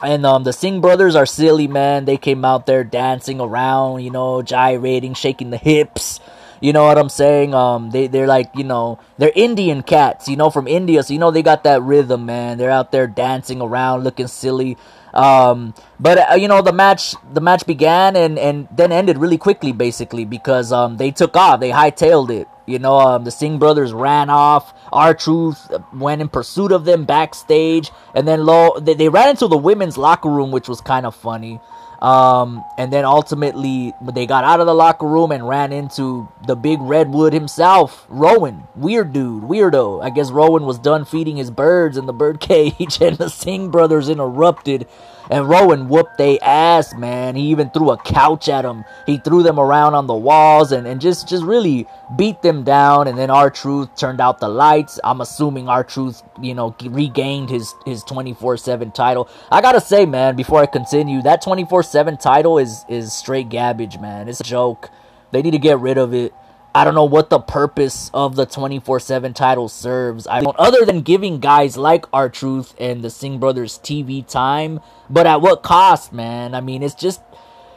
And 0.02 0.24
um, 0.24 0.44
the 0.44 0.54
Singh 0.54 0.80
brothers 0.80 1.14
are 1.14 1.26
silly, 1.26 1.68
man. 1.68 2.06
They 2.06 2.16
came 2.16 2.44
out 2.44 2.64
there 2.64 2.84
dancing 2.84 3.38
around, 3.40 4.04
you 4.04 4.10
know, 4.10 4.40
gyrating, 4.40 5.12
shaking 5.12 5.50
the 5.50 5.58
hips. 5.58 6.18
You 6.60 6.72
know 6.72 6.84
what 6.84 6.98
I'm 6.98 7.08
saying? 7.08 7.54
Um, 7.54 7.90
they 7.90 8.06
they're 8.06 8.26
like 8.26 8.50
you 8.54 8.64
know 8.64 8.98
they're 9.18 9.32
Indian 9.34 9.82
cats, 9.82 10.28
you 10.28 10.36
know, 10.36 10.50
from 10.50 10.66
India. 10.66 11.02
So 11.02 11.12
you 11.12 11.18
know 11.18 11.30
they 11.30 11.42
got 11.42 11.64
that 11.64 11.82
rhythm, 11.82 12.26
man. 12.26 12.58
They're 12.58 12.70
out 12.70 12.92
there 12.92 13.06
dancing 13.06 13.60
around, 13.60 14.04
looking 14.04 14.28
silly. 14.28 14.76
Um, 15.14 15.72
but 15.98 16.32
uh, 16.32 16.34
you 16.34 16.46
know 16.46 16.60
the 16.60 16.72
match 16.72 17.14
the 17.32 17.40
match 17.40 17.66
began 17.66 18.16
and 18.16 18.38
and 18.38 18.68
then 18.70 18.92
ended 18.92 19.16
really 19.16 19.38
quickly 19.38 19.72
basically 19.72 20.26
because 20.26 20.72
um 20.72 20.98
they 20.98 21.10
took 21.10 21.34
off 21.36 21.58
they 21.58 21.70
hightailed 21.70 22.28
it 22.28 22.46
you 22.66 22.78
know 22.78 22.98
um 22.98 23.24
the 23.24 23.30
Singh 23.30 23.58
brothers 23.58 23.94
ran 23.94 24.28
off 24.28 24.74
R-Truth 24.92 25.72
went 25.94 26.20
in 26.20 26.28
pursuit 26.28 26.70
of 26.70 26.84
them 26.84 27.06
backstage 27.06 27.90
and 28.14 28.28
then 28.28 28.44
low 28.44 28.78
they, 28.78 28.92
they 28.92 29.08
ran 29.08 29.30
into 29.30 29.48
the 29.48 29.56
women's 29.56 29.96
locker 29.96 30.28
room 30.28 30.50
which 30.50 30.68
was 30.68 30.82
kind 30.82 31.06
of 31.06 31.16
funny 31.16 31.60
um, 32.02 32.64
and 32.76 32.92
then 32.92 33.04
ultimately, 33.04 33.92
they 34.02 34.26
got 34.26 34.44
out 34.44 34.60
of 34.60 34.66
the 34.66 34.74
locker 34.74 35.06
room 35.06 35.32
and 35.32 35.48
ran 35.48 35.72
into 35.72 36.28
the 36.46 36.54
big 36.54 36.80
redwood 36.80 37.32
himself, 37.32 38.06
Rowan. 38.08 38.64
Weird 38.74 39.12
dude, 39.12 39.44
weirdo. 39.44 40.04
I 40.04 40.10
guess 40.10 40.30
Rowan 40.30 40.64
was 40.64 40.78
done 40.78 41.04
feeding 41.04 41.36
his 41.36 41.50
birds 41.50 41.96
in 41.96 42.06
the 42.06 42.12
bird 42.12 42.40
cage, 42.40 42.98
and 43.00 43.16
the 43.16 43.30
Singh 43.30 43.70
brothers 43.70 44.08
interrupted 44.08 44.86
and 45.30 45.48
Rowan 45.48 45.88
whooped 45.88 46.18
they 46.18 46.38
ass, 46.40 46.94
man. 46.94 47.36
He 47.36 47.42
even 47.48 47.70
threw 47.70 47.90
a 47.90 47.96
couch 47.96 48.48
at 48.48 48.62
them. 48.62 48.84
He 49.06 49.18
threw 49.18 49.42
them 49.42 49.58
around 49.58 49.94
on 49.94 50.06
the 50.06 50.14
walls 50.14 50.72
and, 50.72 50.86
and 50.86 51.00
just 51.00 51.28
just 51.28 51.44
really 51.44 51.86
beat 52.16 52.42
them 52.42 52.64
down. 52.64 53.08
And 53.08 53.18
then 53.18 53.30
R-Truth 53.30 53.96
turned 53.96 54.20
out 54.20 54.38
the 54.38 54.48
lights. 54.48 54.98
I'm 55.04 55.20
assuming 55.20 55.68
R-Truth, 55.68 56.22
you 56.40 56.54
know, 56.54 56.74
regained 56.82 57.50
his 57.50 57.74
his 57.84 58.04
24/7 58.04 58.94
title. 58.94 59.28
I 59.50 59.60
gotta 59.60 59.80
say, 59.80 60.06
man, 60.06 60.36
before 60.36 60.60
I 60.60 60.66
continue, 60.66 61.22
that 61.22 61.42
24/7 61.42 62.20
title 62.20 62.58
is 62.58 62.84
is 62.88 63.12
straight 63.12 63.48
garbage, 63.48 63.98
man. 63.98 64.28
It's 64.28 64.40
a 64.40 64.44
joke. 64.44 64.90
They 65.32 65.42
need 65.42 65.52
to 65.52 65.58
get 65.58 65.78
rid 65.78 65.98
of 65.98 66.14
it. 66.14 66.32
I 66.76 66.84
don't 66.84 66.94
know 66.94 67.04
what 67.06 67.30
the 67.30 67.38
purpose 67.38 68.10
of 68.12 68.36
the 68.36 68.44
24/7 68.44 69.32
title 69.32 69.66
serves. 69.66 70.26
I 70.26 70.42
don't 70.42 70.54
other 70.58 70.84
than 70.84 71.00
giving 71.00 71.40
guys 71.40 71.78
like 71.78 72.04
R-Truth 72.12 72.74
and 72.78 73.02
the 73.02 73.08
Singh 73.08 73.38
brothers 73.38 73.80
TV 73.82 74.20
time, 74.20 74.80
but 75.08 75.26
at 75.26 75.40
what 75.40 75.62
cost, 75.62 76.12
man? 76.12 76.54
I 76.54 76.60
mean, 76.60 76.82
it's 76.82 76.94
just 76.94 77.22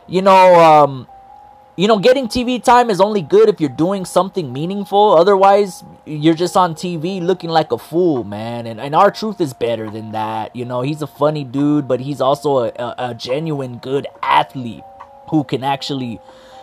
you 0.06 0.22
know, 0.22 0.60
um 0.60 1.08
you 1.78 1.88
know, 1.88 1.98
getting 1.98 2.28
TV 2.28 2.62
time 2.62 2.90
is 2.90 3.00
only 3.00 3.22
good 3.22 3.48
if 3.48 3.62
you're 3.62 3.70
doing 3.70 4.04
something 4.04 4.52
meaningful. 4.52 5.16
Otherwise, 5.18 5.82
you're 6.06 6.34
just 6.34 6.58
on 6.58 6.76
TV 6.76 7.22
looking 7.22 7.50
like 7.50 7.72
a 7.72 7.78
fool, 7.78 8.26
man. 8.26 8.68
And, 8.68 8.82
and 8.82 8.94
R-Truth 8.94 9.40
is 9.40 9.54
better 9.54 9.90
than 9.90 10.12
that. 10.12 10.54
You 10.54 10.66
know, 10.66 10.82
he's 10.82 11.02
a 11.02 11.08
funny 11.08 11.46
dude, 11.46 11.88
but 11.88 12.02
he's 12.02 12.20
also 12.20 12.66
a, 12.66 12.68
a, 12.78 12.96
a 12.98 13.14
genuine 13.14 13.78
good 13.78 14.08
athlete 14.22 14.84
who 15.30 15.46
can 15.46 15.64
actually 15.64 16.20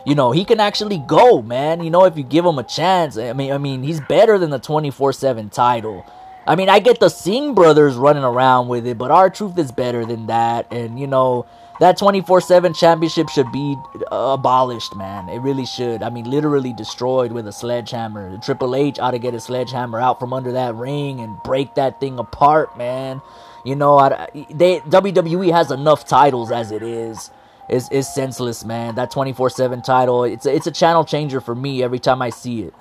you 0.06 0.14
know, 0.14 0.30
he 0.30 0.44
can 0.44 0.60
actually 0.60 0.98
go, 0.98 1.42
man. 1.42 1.82
You 1.82 1.90
know, 1.90 2.04
if 2.04 2.16
you 2.16 2.22
give 2.22 2.46
him 2.46 2.58
a 2.58 2.62
chance. 2.62 3.18
I 3.18 3.32
mean, 3.32 3.52
I 3.52 3.58
mean, 3.58 3.82
he's 3.82 4.00
better 4.00 4.38
than 4.38 4.50
the 4.50 4.60
24/7 4.60 5.50
title. 5.50 6.06
I 6.46 6.54
mean, 6.54 6.68
I 6.68 6.78
get 6.78 7.00
the 7.00 7.08
Singh 7.08 7.54
brothers 7.54 7.96
running 7.96 8.22
around 8.22 8.68
with 8.68 8.86
it, 8.86 8.96
but 8.96 9.10
R-Truth 9.10 9.58
is 9.58 9.72
better 9.72 10.06
than 10.06 10.28
that. 10.28 10.72
And 10.72 11.00
you 11.00 11.08
know, 11.08 11.44
that 11.80 11.98
24/7 11.98 12.72
championship 12.78 13.28
should 13.30 13.50
be 13.50 13.76
uh, 14.12 14.36
abolished, 14.38 14.94
man. 14.94 15.28
It 15.28 15.40
really 15.40 15.66
should. 15.66 16.04
I 16.04 16.10
mean, 16.10 16.30
literally 16.30 16.72
destroyed 16.72 17.32
with 17.32 17.48
a 17.48 17.52
sledgehammer. 17.52 18.30
The 18.30 18.38
Triple 18.38 18.76
H 18.76 19.00
ought 19.00 19.10
to 19.10 19.18
get 19.18 19.34
a 19.34 19.40
sledgehammer 19.40 20.00
out 20.00 20.20
from 20.20 20.32
under 20.32 20.52
that 20.52 20.76
ring 20.76 21.18
and 21.18 21.36
break 21.42 21.74
that 21.74 21.98
thing 21.98 22.20
apart, 22.20 22.78
man. 22.78 23.22
You 23.64 23.74
know, 23.74 23.98
I, 23.98 24.28
they 24.48 24.78
WWE 24.78 25.50
has 25.50 25.72
enough 25.72 26.06
titles 26.06 26.52
as 26.52 26.70
it 26.70 26.84
is 26.84 27.30
is 27.68 27.88
is 27.90 28.12
senseless, 28.12 28.64
man. 28.64 28.94
That 28.96 29.12
24/7 29.12 29.82
title, 29.84 30.24
it's 30.24 30.46
a, 30.46 30.54
it's 30.54 30.66
a 30.66 30.72
channel 30.72 31.04
changer 31.04 31.40
for 31.40 31.54
me 31.54 31.82
every 31.82 31.98
time 31.98 32.22
I 32.22 32.30
see 32.30 32.62
it. 32.62 32.74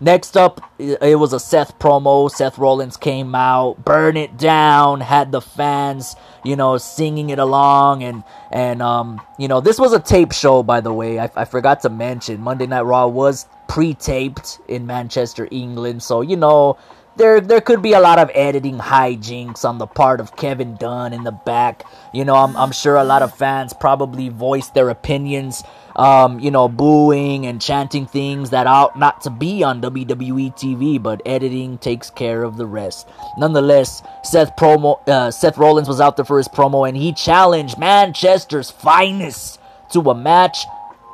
Next 0.00 0.36
up, 0.36 0.60
it 0.78 1.18
was 1.18 1.32
a 1.32 1.40
Seth 1.40 1.78
promo. 1.78 2.30
Seth 2.30 2.58
Rollins 2.58 2.96
came 2.96 3.34
out, 3.34 3.84
burn 3.84 4.16
it 4.16 4.36
down, 4.36 5.00
had 5.00 5.32
the 5.32 5.40
fans, 5.40 6.16
you 6.44 6.56
know, 6.56 6.78
singing 6.78 7.30
it 7.30 7.38
along, 7.38 8.02
and 8.02 8.24
and 8.50 8.82
um, 8.82 9.20
you 9.38 9.48
know, 9.48 9.60
this 9.60 9.78
was 9.78 9.92
a 9.92 10.00
tape 10.00 10.32
show, 10.32 10.62
by 10.62 10.80
the 10.80 10.92
way. 10.92 11.20
I, 11.20 11.30
I 11.36 11.44
forgot 11.44 11.80
to 11.82 11.90
mention 11.90 12.40
Monday 12.40 12.66
Night 12.66 12.82
Raw 12.82 13.06
was 13.06 13.46
pre-taped 13.68 14.58
in 14.68 14.84
Manchester, 14.86 15.48
England, 15.50 16.02
so 16.02 16.20
you 16.20 16.36
know 16.36 16.76
there 17.16 17.40
there 17.40 17.60
could 17.60 17.82
be 17.82 17.92
a 17.92 18.00
lot 18.00 18.18
of 18.18 18.30
editing 18.34 18.78
hijinks 18.78 19.64
on 19.64 19.78
the 19.78 19.86
part 19.86 20.20
of 20.20 20.36
Kevin 20.36 20.76
Dunn 20.76 21.12
in 21.12 21.24
the 21.24 21.32
back. 21.32 21.84
You 22.12 22.24
know, 22.24 22.34
I'm 22.34 22.56
I'm 22.56 22.72
sure 22.72 22.96
a 22.96 23.04
lot 23.04 23.22
of 23.22 23.34
fans 23.34 23.72
probably 23.72 24.28
voiced 24.28 24.74
their 24.74 24.88
opinions, 24.90 25.62
um, 25.94 26.40
you 26.40 26.50
know, 26.50 26.68
booing 26.68 27.46
and 27.46 27.60
chanting 27.60 28.06
things 28.06 28.50
that 28.50 28.66
ought 28.66 28.98
not 28.98 29.20
to 29.22 29.30
be 29.30 29.62
on 29.62 29.80
WWE 29.80 30.54
TV, 30.54 31.00
but 31.00 31.22
editing 31.24 31.78
takes 31.78 32.10
care 32.10 32.42
of 32.42 32.56
the 32.56 32.66
rest. 32.66 33.08
Nonetheless, 33.38 34.02
Seth 34.22 34.56
promo 34.56 35.06
uh, 35.08 35.30
Seth 35.30 35.56
Rollins 35.56 35.88
was 35.88 36.00
out 36.00 36.16
there 36.16 36.24
for 36.24 36.38
his 36.38 36.48
promo 36.48 36.86
and 36.86 36.96
he 36.96 37.12
challenged 37.12 37.78
Manchester's 37.78 38.70
finest 38.70 39.60
to 39.92 40.00
a 40.10 40.14
match 40.14 40.66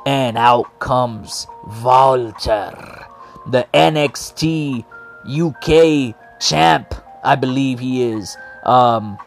and 0.05 0.35
out 0.37 0.79
comes 0.79 1.45
Walter, 1.83 3.05
the 3.45 3.67
NXT 3.71 4.85
UK 5.27 6.15
champ, 6.39 6.93
I 7.23 7.35
believe 7.35 7.79
he 7.79 8.03
is. 8.03 8.37
Um, 8.63 9.17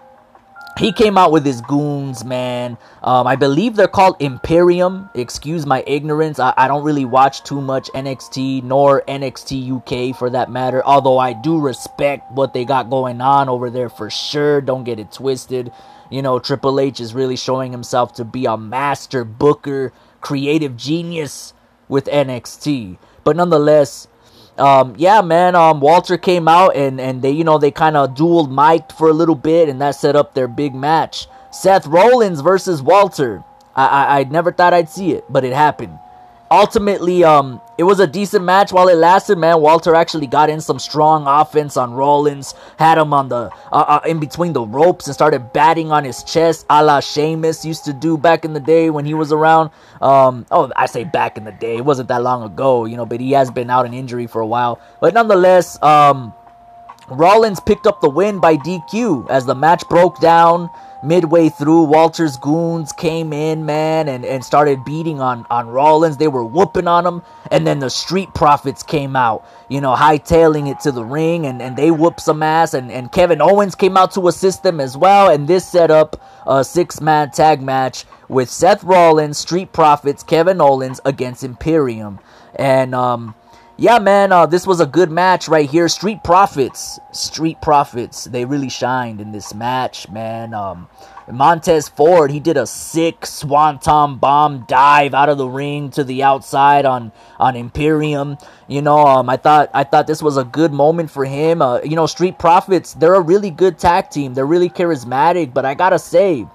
he 0.77 0.93
came 0.93 1.17
out 1.17 1.31
with 1.31 1.47
his 1.47 1.61
goons, 1.61 2.25
man. 2.25 2.77
Um, 3.03 3.29
I 3.29 3.37
believe 3.37 3.77
they're 3.77 3.87
called 3.87 4.17
Imperium. 4.19 5.09
Excuse 5.15 5.67
my 5.67 5.85
ignorance. 5.87 6.41
I, 6.41 6.53
I 6.57 6.67
don't 6.67 6.83
really 6.83 7.05
watch 7.05 7.45
too 7.45 7.61
much 7.61 7.89
NXT 7.95 8.65
nor 8.65 9.03
NXT 9.07 10.11
UK 10.11 10.17
for 10.19 10.31
that 10.31 10.51
matter. 10.51 10.85
Although 10.85 11.19
I 11.19 11.33
do 11.33 11.61
respect 11.61 12.33
what 12.33 12.55
they 12.55 12.65
got 12.65 12.91
going 12.91 13.21
on 13.21 13.49
over 13.49 13.71
there 13.71 13.89
for 13.89 14.11
sure. 14.11 14.61
Don't 14.61 14.83
get 14.83 14.99
it 14.99 15.13
twisted. 15.13 15.71
You 16.11 16.23
know, 16.23 16.41
Triple 16.41 16.81
H 16.81 16.99
is 16.99 17.15
really 17.15 17.37
showing 17.37 17.71
himself 17.71 18.13
to 18.15 18.25
be 18.25 18.45
a 18.45 18.57
master 18.57 19.25
booker, 19.25 19.93
creative 20.21 20.77
genius 20.77 21.55
with 21.89 22.07
NXT. 22.07 22.99
But 23.23 23.37
nonetheless, 23.37 24.09
um, 24.59 24.95
yeah, 24.97 25.21
man, 25.21 25.55
um, 25.55 25.81
Walter 25.81 26.17
came 26.17 26.49
out 26.49 26.77
and, 26.77 27.01
and 27.01 27.23
they, 27.23 27.31
you 27.31 27.45
know, 27.45 27.59
they 27.59 27.71
kind 27.71 27.97
of 27.97 28.15
dueled 28.15 28.51
mic'd 28.51 28.93
for 28.93 29.09
a 29.09 29.13
little 29.13 29.35
bit 29.35 29.69
and 29.69 29.81
that 29.81 29.97
set 29.97 30.17
up 30.17 30.35
their 30.35 30.49
big 30.49 30.75
match. 30.75 31.27
Seth 31.51 31.87
Rollins 31.87 32.41
versus 32.41 32.83
Walter. 32.83 33.45
I, 33.77 33.87
I, 33.87 34.21
I 34.21 34.25
never 34.25 34.53
thought 34.53 34.75
I'd 34.75 34.89
see 34.89 35.13
it, 35.13 35.25
but 35.29 35.45
it 35.45 35.53
happened 35.53 35.99
ultimately, 36.55 37.25
um, 37.25 37.61
it 37.77 37.83
was 37.83 38.01
a 38.01 38.07
decent 38.07 38.45
match 38.45 38.73
while 38.73 38.89
it 38.89 38.97
lasted. 38.97 39.37
Man, 39.37 39.61
Walter 39.61 39.95
actually 39.95 40.27
got 40.27 40.49
in 40.49 40.61
some 40.61 40.79
strong 40.79 41.27
offense 41.27 41.77
on 41.77 41.93
Rollins, 41.93 42.55
had 42.79 42.99
him 42.99 43.13
on 43.13 43.29
the 43.29 43.51
uh, 43.73 43.85
uh, 43.89 44.01
in 44.07 44.21
between 44.21 44.53
the 44.53 44.63
ropes, 44.63 45.07
and 45.07 45.15
started 45.15 45.53
batting 45.53 45.91
on 45.91 46.05
his 46.05 46.23
chest, 46.23 46.67
a 46.71 46.83
la 46.85 47.01
Sheamus 47.01 47.65
used 47.65 47.85
to 47.87 47.93
do 47.93 48.17
back 48.17 48.45
in 48.45 48.53
the 48.53 48.61
day 48.61 48.91
when 48.91 49.05
he 49.05 49.15
was 49.15 49.33
around. 49.33 49.71
Um, 50.01 50.47
oh, 50.51 50.71
I 50.77 50.87
say 50.87 51.05
back 51.05 51.37
in 51.37 51.45
the 51.45 51.53
day, 51.53 51.77
it 51.77 51.85
wasn't 51.85 52.09
that 52.09 52.23
long 52.23 52.43
ago, 52.43 52.85
you 52.85 52.97
know, 52.97 53.07
but 53.07 53.21
he 53.21 53.33
has 53.33 53.51
been 53.51 53.71
out 53.71 53.87
in 53.87 53.93
injury 53.93 54.27
for 54.27 54.41
a 54.41 54.47
while. 54.47 54.81
But 55.01 55.15
nonetheless, 55.15 55.83
um, 55.83 56.33
Rollins 57.09 57.61
picked 57.61 57.87
up 57.87 58.01
the 58.01 58.09
win 58.09 58.41
by 58.41 58.57
DQ 58.57 59.29
as 59.31 59.45
the 59.47 59.55
match 59.55 59.87
broke 59.89 60.21
down 60.21 60.71
midway 61.05 61.49
through, 61.49 61.85
Walter's 61.85 62.37
goons 62.37 62.93
came 62.93 63.33
in, 63.33 63.65
man, 63.67 64.09
and, 64.09 64.25
and 64.25 64.45
started 64.45 64.85
beating 64.85 65.21
on, 65.21 65.47
on 65.51 65.69
Rollins. 65.69 66.17
They 66.17 66.29
were 66.29 66.45
whooping 66.45 66.89
on 66.89 67.07
him. 67.07 67.23
And 67.51 67.67
then 67.67 67.79
the 67.79 67.91
Street 67.91 68.33
Profits 68.35 68.83
came 68.83 69.15
out, 69.15 69.47
you 69.69 69.81
know, 69.81 69.95
hightailing 69.95 70.71
it 70.71 70.81
to 70.81 70.93
the 70.93 71.05
ring, 71.05 71.47
and, 71.47 71.61
and 71.61 71.77
they 71.77 71.91
whooped 71.91 72.21
some 72.21 72.43
ass. 72.43 72.75
And, 72.75 72.91
and 72.91 73.13
Kevin 73.13 73.41
Owens 73.41 73.75
came 73.75 73.97
out 73.97 74.13
to 74.13 74.29
assist 74.29 74.63
them 74.63 74.81
as 74.81 74.97
well. 74.97 75.31
And 75.31 75.47
this 75.47 75.67
set 75.67 75.91
up 75.91 76.21
a 76.47 76.65
six 76.65 77.01
man 77.01 77.31
tag 77.31 77.63
match 77.63 78.05
with 78.29 78.51
Seth 78.51 78.83
Rollins, 78.85 79.39
Street 79.39 79.73
Profits, 79.73 80.23
Kevin 80.23 80.61
Owens 80.61 81.01
against 81.05 81.45
Imperium. 81.45 82.19
And, 82.57 82.95
um, 82.95 83.35
yeah, 83.77 83.99
man, 83.99 84.31
uh, 84.31 84.47
this 84.47 84.67
was 84.67 84.81
a 84.81 84.87
good 84.87 85.11
match 85.11 85.49
right 85.49 85.69
here. 85.69 85.89
Street 85.89 86.23
Profits, 86.23 87.01
Street 87.13 87.61
Profits, 87.61 88.25
they 88.25 88.45
really 88.45 88.69
shined 88.69 89.21
in 89.21 89.33
this 89.33 89.53
match, 89.53 90.09
man. 90.11 90.55
Um, 90.55 90.89
Montez 91.31 91.89
Ford, 91.89 92.31
he 92.31 92.39
did 92.39 92.57
a 92.57 92.67
sick 92.67 93.27
swanton 93.27 94.17
bomb 94.17 94.65
dive 94.69 95.13
out 95.15 95.29
of 95.29 95.39
the 95.39 95.49
ring 95.49 95.91
to 95.91 96.05
the 96.05 96.23
outside 96.23 96.85
on 96.85 97.11
on 97.41 97.57
Imperium. 97.57 98.37
You 98.69 98.83
know, 98.83 98.99
um, 98.99 99.29
I 99.29 99.39
thought 99.39 99.71
I 99.75 99.83
thought 99.85 100.07
this 100.07 100.23
was 100.23 100.37
a 100.37 100.45
good 100.45 100.73
moment 100.73 101.11
for 101.11 101.25
him. 101.25 101.61
Uh, 101.61 101.81
you 101.83 101.97
know, 101.97 102.07
Street 102.07 102.39
Profits, 102.39 102.95
they're 102.95 103.15
a 103.15 103.21
really 103.21 103.51
good 103.51 103.79
tag 103.79 104.11
team. 104.11 104.35
They're 104.35 104.47
really 104.47 104.69
charismatic, 104.69 105.53
but 105.53 105.65
I 105.65 105.75
gotta 105.75 105.99
say 105.99 106.47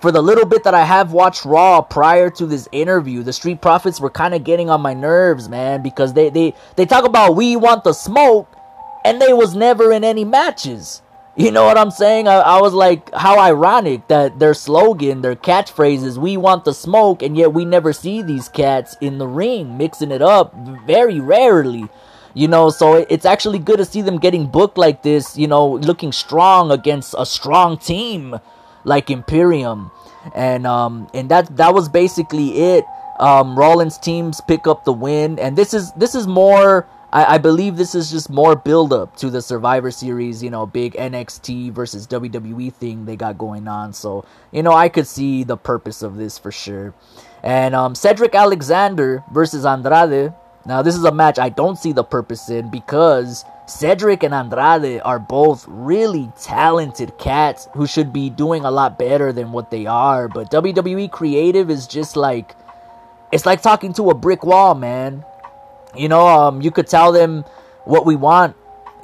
for 0.00 0.12
the 0.12 0.22
little 0.22 0.46
bit 0.46 0.64
that 0.64 0.74
I 0.74 0.84
have 0.84 1.12
watched 1.12 1.44
Raw 1.44 1.82
prior 1.82 2.30
to 2.30 2.46
this 2.46 2.68
interview, 2.70 3.22
the 3.22 3.32
Street 3.32 3.60
Profits 3.60 4.00
were 4.00 4.10
kind 4.10 4.34
of 4.34 4.44
getting 4.44 4.70
on 4.70 4.80
my 4.80 4.94
nerves, 4.94 5.48
man, 5.48 5.82
because 5.82 6.12
they 6.12 6.30
they 6.30 6.54
they 6.76 6.86
talk 6.86 7.04
about 7.04 7.36
we 7.36 7.56
want 7.56 7.84
the 7.84 7.92
smoke, 7.92 8.48
and 9.04 9.20
they 9.20 9.32
was 9.32 9.54
never 9.54 9.92
in 9.92 10.04
any 10.04 10.24
matches. 10.24 11.02
You 11.36 11.52
know 11.52 11.64
what 11.64 11.78
I'm 11.78 11.92
saying? 11.92 12.26
I, 12.26 12.38
I 12.38 12.60
was 12.60 12.74
like, 12.74 13.14
how 13.14 13.38
ironic 13.38 14.08
that 14.08 14.40
their 14.40 14.54
slogan, 14.54 15.22
their 15.22 15.36
catchphrase 15.36 16.04
is 16.04 16.18
"We 16.18 16.36
want 16.36 16.64
the 16.64 16.74
smoke," 16.74 17.22
and 17.22 17.36
yet 17.36 17.52
we 17.52 17.64
never 17.64 17.92
see 17.92 18.22
these 18.22 18.48
cats 18.48 18.96
in 19.00 19.18
the 19.18 19.26
ring 19.26 19.76
mixing 19.76 20.10
it 20.10 20.22
up 20.22 20.54
very 20.86 21.20
rarely. 21.20 21.88
You 22.34 22.46
know, 22.46 22.70
so 22.70 22.94
it's 23.08 23.24
actually 23.24 23.58
good 23.58 23.78
to 23.78 23.84
see 23.84 24.02
them 24.02 24.18
getting 24.18 24.46
booked 24.46 24.78
like 24.78 25.02
this. 25.02 25.36
You 25.36 25.48
know, 25.48 25.66
looking 25.66 26.12
strong 26.12 26.70
against 26.70 27.14
a 27.18 27.26
strong 27.26 27.78
team 27.78 28.38
like 28.88 29.10
Imperium, 29.10 29.90
and 30.34 30.66
um, 30.66 31.08
and 31.14 31.28
that 31.28 31.56
that 31.56 31.74
was 31.74 31.88
basically 31.88 32.58
it. 32.58 32.84
Um, 33.20 33.58
Rollins 33.58 33.98
teams 33.98 34.40
pick 34.40 34.66
up 34.66 34.84
the 34.84 34.92
win, 34.92 35.38
and 35.38 35.56
this 35.56 35.74
is 35.74 35.92
this 35.92 36.14
is 36.14 36.26
more. 36.26 36.88
I, 37.10 37.36
I 37.36 37.38
believe 37.38 37.76
this 37.76 37.94
is 37.94 38.10
just 38.10 38.28
more 38.28 38.54
build 38.54 38.92
up 38.92 39.16
to 39.16 39.30
the 39.30 39.40
Survivor 39.40 39.90
Series, 39.90 40.42
you 40.42 40.50
know, 40.50 40.66
big 40.66 40.92
NXT 40.92 41.72
versus 41.72 42.06
WWE 42.06 42.72
thing 42.74 43.06
they 43.06 43.16
got 43.16 43.38
going 43.38 43.66
on. 43.66 43.92
So 43.92 44.24
you 44.50 44.62
know, 44.62 44.72
I 44.72 44.88
could 44.88 45.06
see 45.06 45.44
the 45.44 45.56
purpose 45.56 46.02
of 46.02 46.16
this 46.16 46.38
for 46.38 46.50
sure. 46.52 46.94
And 47.42 47.74
um, 47.74 47.94
Cedric 47.94 48.34
Alexander 48.34 49.22
versus 49.32 49.64
Andrade. 49.64 50.32
Now, 50.66 50.82
this 50.82 50.96
is 50.96 51.04
a 51.04 51.12
match 51.12 51.38
I 51.38 51.48
don't 51.48 51.78
see 51.78 51.92
the 51.92 52.04
purpose 52.04 52.50
in 52.50 52.70
because 52.70 53.44
Cedric 53.68 54.22
and 54.22 54.34
Andrade 54.34 55.02
are 55.04 55.18
both 55.18 55.66
really 55.68 56.32
talented 56.40 57.18
cats 57.18 57.68
who 57.74 57.86
should 57.86 58.12
be 58.12 58.30
doing 58.30 58.64
a 58.64 58.70
lot 58.70 58.98
better 58.98 59.30
than 59.30 59.52
what 59.52 59.70
they 59.70 59.84
are. 59.84 60.26
But 60.26 60.50
WWE 60.50 61.10
Creative 61.10 61.68
is 61.68 61.86
just 61.86 62.16
like, 62.16 62.56
it's 63.30 63.44
like 63.44 63.60
talking 63.60 63.92
to 63.94 64.08
a 64.08 64.14
brick 64.14 64.42
wall, 64.42 64.74
man. 64.74 65.22
You 65.94 66.08
know, 66.08 66.26
um, 66.26 66.62
you 66.62 66.70
could 66.70 66.86
tell 66.86 67.12
them 67.12 67.44
what 67.84 68.06
we 68.06 68.16
want, 68.16 68.56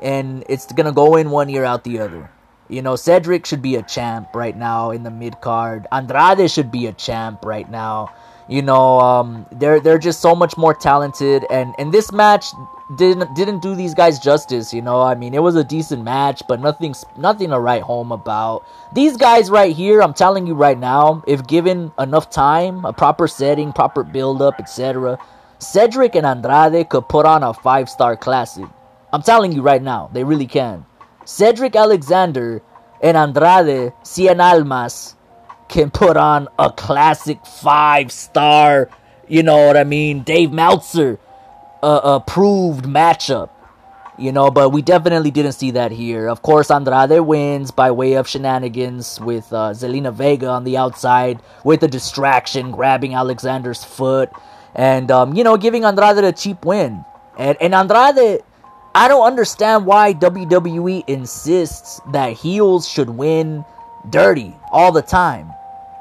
and 0.02 0.44
it's 0.48 0.70
gonna 0.72 0.92
go 0.92 1.16
in 1.16 1.30
one 1.30 1.50
ear 1.50 1.64
out 1.64 1.84
the 1.84 1.98
other. 1.98 2.30
You 2.68 2.80
know, 2.80 2.96
Cedric 2.96 3.44
should 3.44 3.60
be 3.60 3.76
a 3.76 3.82
champ 3.82 4.28
right 4.34 4.56
now 4.56 4.90
in 4.90 5.02
the 5.02 5.10
mid 5.10 5.40
card. 5.42 5.86
Andrade 5.92 6.50
should 6.50 6.70
be 6.70 6.86
a 6.86 6.92
champ 6.92 7.44
right 7.44 7.70
now. 7.70 8.14
You 8.48 8.62
know, 8.62 9.00
um, 9.00 9.46
they're 9.52 9.80
they're 9.80 9.98
just 9.98 10.20
so 10.20 10.34
much 10.34 10.56
more 10.56 10.74
talented, 10.74 11.44
and 11.50 11.74
and 11.78 11.92
this 11.92 12.12
match 12.12 12.46
didn't 12.94 13.34
didn't 13.34 13.60
do 13.60 13.74
these 13.74 13.94
guys 13.94 14.18
justice. 14.18 14.74
You 14.74 14.82
know, 14.82 15.00
I 15.00 15.14
mean, 15.14 15.34
it 15.34 15.42
was 15.42 15.56
a 15.56 15.64
decent 15.64 16.04
match, 16.04 16.42
but 16.46 16.60
nothing 16.60 16.94
nothing 17.16 17.50
to 17.50 17.58
write 17.58 17.82
home 17.82 18.12
about. 18.12 18.66
These 18.92 19.16
guys 19.16 19.50
right 19.50 19.74
here, 19.74 20.02
I'm 20.02 20.14
telling 20.14 20.46
you 20.46 20.54
right 20.54 20.78
now, 20.78 21.22
if 21.26 21.46
given 21.46 21.92
enough 21.98 22.30
time, 22.30 22.84
a 22.84 22.92
proper 22.92 23.26
setting, 23.26 23.72
proper 23.72 24.04
build 24.04 24.42
up, 24.42 24.60
etc., 24.60 25.18
Cedric 25.58 26.14
and 26.14 26.26
Andrade 26.26 26.88
could 26.90 27.08
put 27.08 27.24
on 27.24 27.42
a 27.42 27.54
five 27.54 27.88
star 27.88 28.16
classic. 28.16 28.66
I'm 29.12 29.22
telling 29.22 29.52
you 29.52 29.62
right 29.62 29.82
now, 29.82 30.10
they 30.12 30.24
really 30.24 30.46
can. 30.46 30.84
Cedric 31.24 31.74
Alexander 31.74 32.62
and 33.02 33.16
Andrade 33.16 33.94
Cien 34.02 34.40
Almas 34.40 35.16
can 35.68 35.90
put 35.90 36.16
on 36.16 36.48
a 36.58 36.70
classic 36.70 37.44
five 37.46 38.12
star, 38.12 38.90
you 39.26 39.42
know 39.42 39.66
what 39.66 39.76
I 39.76 39.84
mean, 39.84 40.22
Dave 40.22 40.52
Meltzer 40.52 41.18
approved 41.84 42.84
matchup. 42.84 43.50
You 44.16 44.30
know, 44.30 44.48
but 44.48 44.70
we 44.70 44.80
definitely 44.80 45.32
didn't 45.32 45.54
see 45.54 45.72
that 45.72 45.90
here. 45.90 46.28
Of 46.28 46.42
course, 46.42 46.70
Andrade 46.70 47.20
wins 47.26 47.72
by 47.72 47.90
way 47.90 48.12
of 48.14 48.28
shenanigans 48.28 49.18
with 49.20 49.52
uh, 49.52 49.72
Zelina 49.74 50.12
Vega 50.12 50.46
on 50.46 50.62
the 50.62 50.76
outside 50.76 51.42
with 51.64 51.82
a 51.82 51.88
distraction, 51.88 52.70
grabbing 52.70 53.16
Alexander's 53.16 53.82
foot, 53.82 54.30
and 54.76 55.10
um, 55.10 55.34
you 55.34 55.42
know, 55.42 55.56
giving 55.56 55.84
Andrade 55.84 56.22
a 56.22 56.30
cheap 56.30 56.64
win. 56.64 57.04
And 57.36 57.58
and 57.60 57.74
Andrade 57.74 58.44
I 58.94 59.08
don't 59.08 59.26
understand 59.26 59.86
why 59.86 60.14
WWE 60.14 61.02
insists 61.08 62.00
that 62.12 62.34
heels 62.34 62.88
should 62.88 63.10
win 63.10 63.64
dirty 64.08 64.54
all 64.70 64.92
the 64.92 65.02
time. 65.02 65.50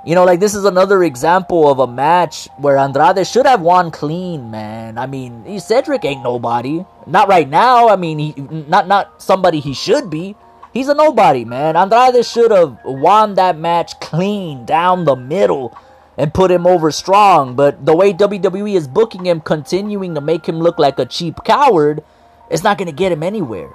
You 0.06 0.16
know, 0.16 0.26
like 0.26 0.42
this 0.42 0.54
is 0.54 0.66
another 0.66 1.04
example 1.04 1.72
of 1.72 1.80
a 1.80 1.88
match 1.88 2.50
where 2.58 2.78
Andrade 2.78 3.26
should 3.26 3.46
have 3.46 3.62
won 3.62 3.90
clean, 3.90 4.52
man. 4.52 4.98
I 4.98 5.06
mean, 5.06 5.60
Cedric 5.62 6.04
ain't 6.04 6.24
nobody. 6.24 6.84
Not 7.08 7.30
right 7.30 7.48
now. 7.48 7.88
I 7.88 7.96
mean, 7.96 8.20
he 8.20 8.34
not 8.68 8.88
not 8.88 9.22
somebody 9.22 9.62
he 9.62 9.74
should 9.74 10.10
be. 10.10 10.36
He's 10.74 10.90
a 10.90 10.94
nobody, 10.94 11.46
man. 11.46 11.78
Andrade 11.78 12.26
should 12.26 12.52
have 12.52 12.80
won 12.84 13.36
that 13.36 13.58
match 13.58 13.98
clean 14.02 14.66
down 14.66 15.06
the 15.06 15.16
middle 15.16 15.78
and 16.18 16.34
put 16.34 16.52
him 16.52 16.68
over 16.68 16.92
strong. 16.92 17.56
But 17.56 17.86
the 17.86 17.96
way 17.96 18.12
WWE 18.12 18.76
is 18.76 18.90
booking 18.90 19.26
him, 19.26 19.40
continuing 19.40 20.16
to 20.16 20.22
make 20.22 20.46
him 20.46 20.60
look 20.60 20.80
like 20.80 21.00
a 21.00 21.06
cheap 21.06 21.38
coward, 21.46 22.04
it's 22.50 22.64
not 22.64 22.78
going 22.78 22.90
to 22.90 22.96
get 22.96 23.12
him 23.12 23.24
anywhere. 23.24 23.72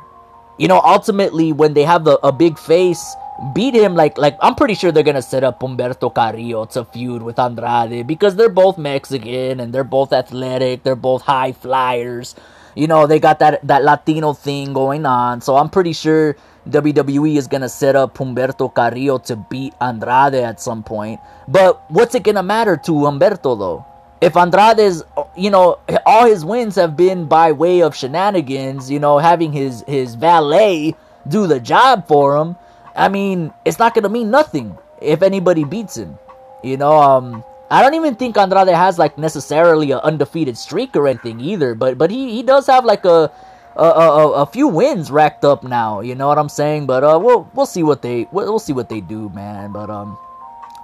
You 0.58 0.68
know, 0.68 0.80
ultimately, 0.84 1.52
when 1.52 1.72
they 1.72 1.84
have 1.84 2.04
the, 2.04 2.18
a 2.26 2.32
big 2.32 2.58
face 2.58 3.16
beat 3.54 3.74
him, 3.74 3.94
like 3.94 4.18
like 4.18 4.36
I'm 4.40 4.54
pretty 4.54 4.74
sure 4.74 4.92
they're 4.92 5.02
gonna 5.02 5.22
set 5.22 5.44
up 5.44 5.60
Humberto 5.60 6.12
Carrillo 6.14 6.66
to 6.66 6.84
feud 6.84 7.22
with 7.22 7.38
Andrade 7.38 8.06
because 8.06 8.36
they're 8.36 8.48
both 8.48 8.78
Mexican 8.78 9.60
and 9.60 9.72
they're 9.72 9.84
both 9.84 10.12
athletic, 10.12 10.82
they're 10.82 10.96
both 10.96 11.22
high 11.22 11.52
flyers. 11.52 12.34
You 12.74 12.86
know, 12.86 13.06
they 13.06 13.18
got 13.18 13.38
that 13.40 13.66
that 13.66 13.84
Latino 13.84 14.32
thing 14.32 14.72
going 14.72 15.06
on, 15.06 15.40
so 15.40 15.56
I'm 15.56 15.68
pretty 15.70 15.92
sure 15.92 16.36
WWE 16.68 17.36
is 17.36 17.46
gonna 17.46 17.68
set 17.68 17.96
up 17.96 18.16
Humberto 18.16 18.72
Carrillo 18.72 19.18
to 19.18 19.36
beat 19.36 19.74
Andrade 19.80 20.34
at 20.34 20.60
some 20.60 20.82
point. 20.82 21.20
But 21.46 21.90
what's 21.90 22.14
it 22.14 22.22
gonna 22.22 22.42
matter 22.42 22.76
to 22.76 22.92
Humberto 22.92 23.58
though? 23.58 23.84
if 24.20 24.36
Andrade's, 24.36 25.04
you 25.36 25.50
know, 25.50 25.78
all 26.04 26.26
his 26.26 26.44
wins 26.44 26.74
have 26.74 26.96
been 26.96 27.26
by 27.26 27.52
way 27.52 27.82
of 27.82 27.94
shenanigans, 27.94 28.90
you 28.90 28.98
know, 28.98 29.18
having 29.18 29.52
his 29.52 29.84
his 29.86 30.14
valet 30.14 30.94
do 31.26 31.46
the 31.46 31.60
job 31.60 32.06
for 32.08 32.36
him. 32.36 32.56
I 32.98 33.08
mean, 33.08 33.54
it's 33.64 33.78
not 33.78 33.94
gonna 33.94 34.08
mean 34.08 34.30
nothing 34.30 34.76
if 35.00 35.22
anybody 35.22 35.64
beats 35.64 35.96
him. 35.96 36.18
You 36.62 36.76
know, 36.76 36.92
um, 36.98 37.44
I 37.70 37.82
don't 37.82 37.94
even 37.94 38.16
think 38.16 38.36
Andrade 38.36 38.68
has 38.68 38.98
like 38.98 39.16
necessarily 39.16 39.92
an 39.92 40.00
undefeated 40.00 40.58
streak 40.58 40.96
or 40.96 41.06
anything 41.06 41.40
either. 41.40 41.74
But 41.74 41.96
but 41.96 42.10
he 42.10 42.32
he 42.32 42.42
does 42.42 42.66
have 42.66 42.84
like 42.84 43.04
a 43.04 43.30
a, 43.76 43.84
a, 43.84 44.32
a 44.42 44.46
few 44.46 44.66
wins 44.66 45.10
racked 45.10 45.44
up 45.44 45.62
now. 45.62 46.00
You 46.00 46.16
know 46.16 46.26
what 46.26 46.38
I'm 46.38 46.48
saying? 46.50 46.86
But 46.86 47.04
uh, 47.04 47.18
we'll 47.22 47.48
we'll 47.54 47.66
see 47.66 47.84
what 47.84 48.02
they 48.02 48.26
we'll, 48.32 48.46
we'll 48.46 48.58
see 48.58 48.72
what 48.74 48.88
they 48.88 49.00
do, 49.00 49.28
man. 49.30 49.72
But 49.72 49.90
um 49.90 50.18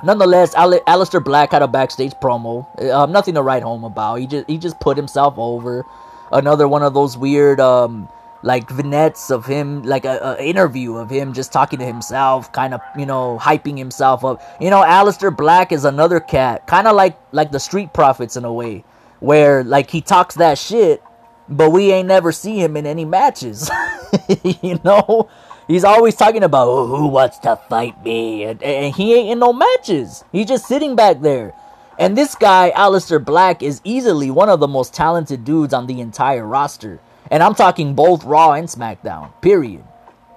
Nonetheless, 0.05 0.55
Al- 0.55 0.81
Aleister 0.81 1.25
Black 1.25 1.53
had 1.53 1.63
a 1.63 1.69
backstage 1.69 2.13
promo. 2.23 2.67
Um, 2.93 3.11
nothing 3.11 3.35
to 3.35 3.43
write 3.43 3.63
home 3.63 3.85
about. 3.85 4.17
He 4.17 4.27
just 4.27 4.49
he 4.49 4.59
just 4.59 4.79
put 4.79 4.97
himself 4.97 5.35
over. 5.39 5.85
Another 6.31 6.69
one 6.69 6.83
of 6.83 6.93
those 6.93 7.17
weird 7.17 7.59
um, 7.59 8.09
like 8.45 8.69
vignettes 8.71 9.31
of 9.31 9.47
him, 9.47 9.83
like 9.83 10.05
a, 10.05 10.37
a, 10.39 10.45
interview 10.45 10.97
of 10.97 11.09
him 11.09 11.33
just 11.33 11.51
talking 11.51 11.79
to 11.79 11.85
himself, 11.85 12.53
kind 12.53 12.75
of 12.75 12.81
you 12.97 13.07
know 13.07 13.39
hyping 13.41 13.77
himself 13.77 14.25
up. 14.25 14.43
You 14.61 14.71
know, 14.71 14.83
Aleister 14.83 15.35
Black 15.35 15.73
is 15.73 15.85
another 15.85 16.21
cat, 16.21 16.67
kind 16.67 16.87
of 16.87 16.95
like 16.95 17.19
like 17.33 17.51
the 17.51 17.61
Street 17.61 17.93
Profits 17.95 18.37
in 18.37 18.45
a 18.45 18.53
way, 18.53 18.85
where 19.21 19.65
like 19.65 19.91
he 19.91 20.03
talks 20.03 20.35
that 20.37 20.59
shit, 20.59 21.03
but 21.49 21.71
we 21.71 21.91
ain't 21.91 22.07
never 22.07 22.33
see 22.33 22.63
him 22.63 22.77
in 22.77 22.87
any 22.87 23.07
matches. 23.07 23.71
you 24.63 24.79
know, 24.85 25.31
He's 25.67 25.85
always 25.85 26.15
talking 26.15 26.43
about 26.43 26.69
oh, 26.69 26.87
who 26.87 27.09
wants 27.09 27.39
to 27.39 27.57
fight 27.71 28.05
me, 28.05 28.45
and, 28.45 28.63
and 28.63 28.95
he 28.95 29.15
ain't 29.15 29.31
in 29.31 29.39
no 29.39 29.53
matches. 29.53 30.23
He's 30.31 30.47
just 30.47 30.67
sitting 30.67 30.95
back 30.95 31.23
there. 31.23 31.55
And 31.99 32.19
this 32.19 32.35
guy, 32.35 32.73
Aleister 32.77 33.25
Black, 33.25 33.63
is 33.63 33.81
easily 33.85 34.31
one 34.31 34.51
of 34.51 34.61
the 34.61 34.69
most 34.69 34.93
talented 34.93 35.45
dudes 35.45 35.73
on 35.73 35.87
the 35.87 36.01
entire 36.01 36.45
roster. 36.45 37.01
And 37.31 37.43
I'm 37.43 37.55
talking 37.55 37.95
both 37.95 38.25
Raw 38.25 38.53
and 38.53 38.69
SmackDown, 38.69 39.33
period. 39.41 39.85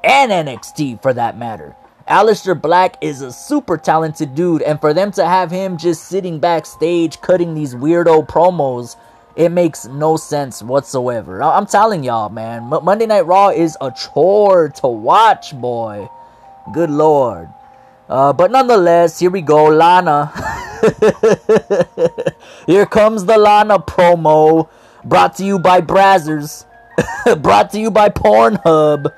And 0.03 0.31
NXT 0.31 1.01
for 1.01 1.13
that 1.13 1.37
matter. 1.37 1.75
Aleister 2.07 2.59
Black 2.59 2.95
is 3.01 3.21
a 3.21 3.31
super 3.31 3.77
talented 3.77 4.33
dude, 4.33 4.61
and 4.61 4.79
for 4.79 4.93
them 4.93 5.11
to 5.11 5.25
have 5.25 5.51
him 5.51 5.77
just 5.77 6.05
sitting 6.05 6.39
backstage 6.39 7.19
cutting 7.19 7.53
these 7.53 7.75
weirdo 7.75 8.27
promos 8.27 8.95
it 9.37 9.49
makes 9.49 9.85
no 9.85 10.17
sense 10.17 10.63
whatsoever. 10.63 11.43
I'm 11.43 11.67
telling 11.67 12.03
y'all, 12.03 12.29
man. 12.29 12.73
M- 12.73 12.83
Monday 12.83 13.05
Night 13.05 13.27
Raw 13.27 13.49
is 13.49 13.77
a 13.79 13.91
chore 13.91 14.69
to 14.69 14.87
watch, 14.87 15.53
boy. 15.53 16.09
Good 16.73 16.89
lord. 16.89 17.47
Uh, 18.09 18.33
but 18.33 18.49
nonetheless, 18.49 19.19
here 19.19 19.29
we 19.29 19.41
go, 19.41 19.65
Lana. 19.65 20.25
here 22.65 22.87
comes 22.87 23.25
the 23.25 23.37
Lana 23.37 23.77
promo, 23.77 24.69
brought 25.05 25.35
to 25.35 25.45
you 25.45 25.59
by 25.59 25.81
Brazzers, 25.81 26.65
brought 27.41 27.71
to 27.71 27.79
you 27.79 27.91
by 27.91 28.09
Pornhub. 28.09 29.13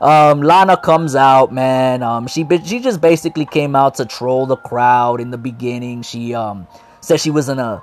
Um, 0.00 0.42
Lana 0.42 0.76
comes 0.76 1.14
out, 1.14 1.52
man. 1.52 2.02
Um, 2.02 2.26
she 2.26 2.46
she 2.64 2.80
just 2.80 3.00
basically 3.00 3.46
came 3.46 3.76
out 3.76 3.96
to 3.96 4.04
troll 4.04 4.46
the 4.46 4.56
crowd 4.56 5.20
in 5.20 5.30
the 5.30 5.38
beginning. 5.38 6.02
She 6.02 6.34
um 6.34 6.66
said 7.00 7.20
she 7.20 7.30
was 7.30 7.46
gonna 7.46 7.82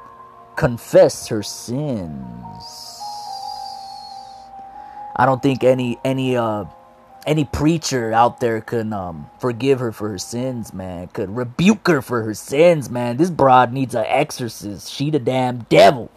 confess 0.57 1.27
her 1.27 1.43
sins. 1.43 3.01
I 5.15 5.25
don't 5.25 5.41
think 5.41 5.63
any 5.63 5.97
any 6.03 6.35
uh 6.37 6.65
any 7.25 7.45
preacher 7.45 8.11
out 8.13 8.39
there 8.39 8.61
can 8.61 8.93
um 8.93 9.29
forgive 9.39 9.79
her 9.79 9.91
for 9.91 10.09
her 10.09 10.17
sins, 10.17 10.73
man. 10.73 11.07
Could 11.07 11.35
rebuke 11.35 11.87
her 11.87 12.01
for 12.01 12.23
her 12.23 12.33
sins, 12.33 12.89
man. 12.89 13.17
This 13.17 13.29
broad 13.29 13.71
needs 13.73 13.95
an 13.95 14.05
exorcist. 14.07 14.91
She 14.91 15.09
the 15.09 15.19
damn 15.19 15.59
devil. 15.69 16.11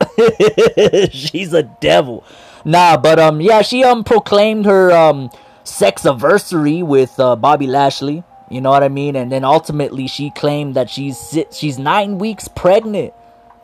She's 1.12 1.53
a 1.53 1.62
devil. 1.81 2.25
Nah, 2.64 2.96
but 2.96 3.18
um 3.18 3.40
yeah, 3.40 3.62
she 3.62 3.85
um 3.85 4.05
proclaimed 4.05 4.66
her 4.66 4.92
um 4.92 5.31
sex 5.64 6.07
anniversary 6.07 6.83
with 6.83 7.18
uh, 7.20 7.37
Bobby 7.37 7.66
Lashley. 7.66 8.25
You 8.51 8.61
know 8.61 8.70
what 8.70 8.83
I 8.83 8.88
mean? 8.88 9.16
And 9.16 9.33
then 9.33 9.44
ultimately 9.44 10.07
she 10.07 10.31
claimed 10.31 10.75
that 10.77 10.90
she's 10.90 11.38
she's 11.53 11.79
9 11.79 12.18
weeks 12.18 12.48
pregnant 12.48 13.14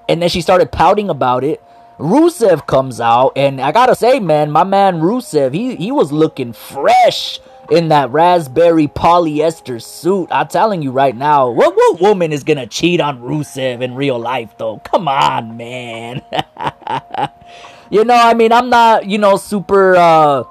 and 0.08 0.22
then 0.22 0.28
she 0.28 0.40
started 0.40 0.72
pouting 0.72 1.10
about 1.10 1.44
it. 1.44 1.62
Rusev 1.98 2.66
comes 2.66 3.00
out, 3.00 3.32
and 3.36 3.60
I 3.60 3.72
gotta 3.72 3.94
say, 3.94 4.20
man, 4.20 4.50
my 4.52 4.64
man 4.64 5.00
Rusev, 5.00 5.52
he 5.52 5.76
he 5.76 5.92
was 5.92 6.12
looking 6.12 6.52
fresh 6.52 7.40
in 7.70 7.88
that 7.88 8.10
raspberry 8.10 8.88
polyester 8.88 9.82
suit. 9.82 10.28
I'm 10.30 10.48
telling 10.48 10.80
you 10.80 10.92
right 10.92 11.14
now, 11.16 11.50
what 11.50 11.76
what 11.76 12.00
woman 12.00 12.32
is 12.32 12.44
gonna 12.44 12.66
cheat 12.68 13.00
on 13.00 13.20
Rusev 13.20 13.82
in 13.82 13.94
real 13.96 14.18
life, 14.18 14.54
though? 14.58 14.78
Come 14.78 15.08
on, 15.08 15.56
man. 15.56 16.22
you 17.90 18.04
know, 18.04 18.14
I 18.14 18.34
mean, 18.34 18.52
I'm 18.52 18.70
not, 18.70 19.06
you 19.06 19.18
know, 19.18 19.36
super. 19.36 19.96
uh 19.96 20.44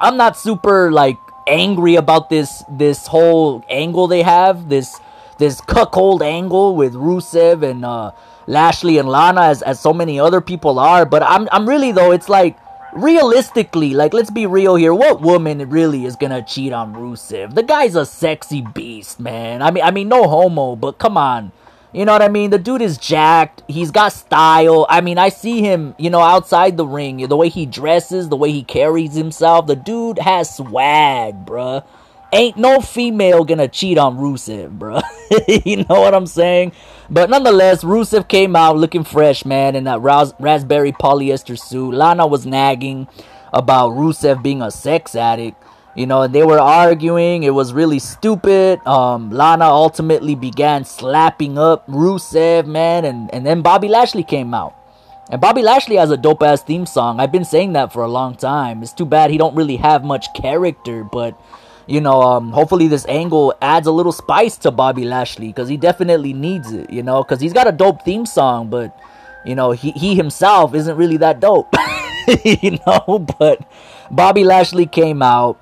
I'm 0.00 0.16
not 0.16 0.36
super 0.36 0.90
like 0.90 1.16
angry 1.46 1.94
about 1.94 2.28
this 2.28 2.64
this 2.68 3.06
whole 3.06 3.64
angle 3.68 4.06
they 4.08 4.22
have 4.22 4.68
this 4.68 4.98
this 5.38 5.60
cuckold 5.60 6.22
angle 6.22 6.74
with 6.74 6.94
Rusev 6.94 7.62
and 7.62 7.84
uh 7.84 8.10
Lashley 8.48 8.98
and 8.98 9.08
Lana 9.08 9.42
as, 9.42 9.62
as 9.62 9.78
so 9.78 9.92
many 9.92 10.18
other 10.18 10.40
people 10.40 10.78
are. 10.78 11.06
But 11.06 11.22
I'm 11.22 11.48
I'm 11.52 11.68
really 11.68 11.92
though, 11.92 12.10
it's 12.10 12.28
like 12.28 12.58
realistically, 12.94 13.94
like 13.94 14.12
let's 14.12 14.30
be 14.30 14.46
real 14.46 14.74
here. 14.74 14.92
What 14.92 15.20
woman 15.22 15.70
really 15.70 16.04
is 16.04 16.16
gonna 16.16 16.42
cheat 16.42 16.72
on 16.72 16.94
Rusev? 16.94 17.54
The 17.54 17.62
guy's 17.62 17.94
a 17.94 18.04
sexy 18.04 18.60
beast, 18.74 19.20
man. 19.20 19.62
I 19.62 19.70
mean, 19.70 19.84
I 19.84 19.92
mean, 19.92 20.08
no 20.08 20.26
homo, 20.28 20.74
but 20.74 20.98
come 20.98 21.16
on. 21.16 21.52
You 21.92 22.06
know 22.06 22.12
what 22.12 22.22
I 22.22 22.28
mean? 22.28 22.50
The 22.50 22.58
dude 22.58 22.80
is 22.80 22.96
jacked. 22.96 23.62
He's 23.68 23.90
got 23.90 24.12
style. 24.12 24.86
I 24.88 25.02
mean, 25.02 25.18
I 25.18 25.28
see 25.28 25.60
him, 25.60 25.94
you 25.98 26.08
know, 26.08 26.20
outside 26.20 26.78
the 26.78 26.86
ring. 26.86 27.26
The 27.28 27.36
way 27.36 27.50
he 27.50 27.66
dresses, 27.66 28.30
the 28.30 28.36
way 28.36 28.50
he 28.50 28.62
carries 28.62 29.14
himself. 29.14 29.66
The 29.66 29.76
dude 29.76 30.18
has 30.18 30.56
swag, 30.56 31.44
bruh. 31.44 31.84
Ain't 32.32 32.56
no 32.56 32.80
female 32.80 33.44
gonna 33.44 33.68
cheat 33.68 33.98
on 33.98 34.16
Rusev, 34.16 34.78
bruh. 34.78 35.02
you 35.66 35.84
know 35.84 36.00
what 36.00 36.14
I'm 36.14 36.26
saying? 36.26 36.72
But 37.10 37.28
nonetheless, 37.28 37.84
Rusev 37.84 38.26
came 38.26 38.56
out 38.56 38.78
looking 38.78 39.04
fresh, 39.04 39.44
man, 39.44 39.76
in 39.76 39.84
that 39.84 40.00
ras- 40.00 40.32
raspberry 40.40 40.92
polyester 40.92 41.58
suit. 41.58 41.92
Lana 41.92 42.26
was 42.26 42.46
nagging 42.46 43.06
about 43.52 43.90
Rusev 43.90 44.42
being 44.42 44.62
a 44.62 44.70
sex 44.70 45.14
addict. 45.14 45.62
You 45.94 46.06
know, 46.06 46.26
they 46.26 46.42
were 46.42 46.58
arguing. 46.58 47.42
It 47.42 47.50
was 47.54 47.72
really 47.72 47.98
stupid. 47.98 48.84
Um, 48.86 49.30
Lana 49.30 49.66
ultimately 49.66 50.34
began 50.34 50.84
slapping 50.84 51.58
up 51.58 51.86
Rusev, 51.86 52.66
man, 52.66 53.04
and, 53.04 53.32
and 53.34 53.44
then 53.44 53.60
Bobby 53.60 53.88
Lashley 53.88 54.24
came 54.24 54.54
out. 54.54 54.74
And 55.30 55.40
Bobby 55.40 55.62
Lashley 55.62 55.96
has 55.96 56.10
a 56.10 56.16
dope 56.16 56.42
ass 56.42 56.62
theme 56.62 56.86
song. 56.86 57.20
I've 57.20 57.32
been 57.32 57.44
saying 57.44 57.74
that 57.74 57.92
for 57.92 58.02
a 58.02 58.08
long 58.08 58.34
time. 58.34 58.82
It's 58.82 58.92
too 58.92 59.06
bad 59.06 59.30
he 59.30 59.38
don't 59.38 59.54
really 59.54 59.76
have 59.76 60.04
much 60.04 60.32
character, 60.34 61.04
but 61.04 61.38
you 61.86 62.00
know, 62.00 62.22
um, 62.22 62.52
hopefully 62.52 62.88
this 62.88 63.06
angle 63.06 63.54
adds 63.60 63.86
a 63.86 63.92
little 63.92 64.12
spice 64.12 64.56
to 64.58 64.70
Bobby 64.70 65.04
Lashley 65.04 65.48
because 65.48 65.68
he 65.68 65.76
definitely 65.76 66.32
needs 66.32 66.72
it, 66.72 66.90
you 66.90 67.02
know, 67.02 67.22
because 67.22 67.40
he's 67.40 67.52
got 67.52 67.66
a 67.66 67.72
dope 67.72 68.02
theme 68.02 68.26
song, 68.26 68.68
but 68.68 68.98
you 69.44 69.54
know, 69.54 69.72
he, 69.72 69.90
he 69.92 70.14
himself 70.14 70.74
isn't 70.74 70.96
really 70.96 71.16
that 71.18 71.40
dope, 71.40 71.74
you 72.44 72.78
know, 72.86 73.26
but 73.38 73.66
Bobby 74.10 74.44
Lashley 74.44 74.86
came 74.86 75.22
out 75.22 75.58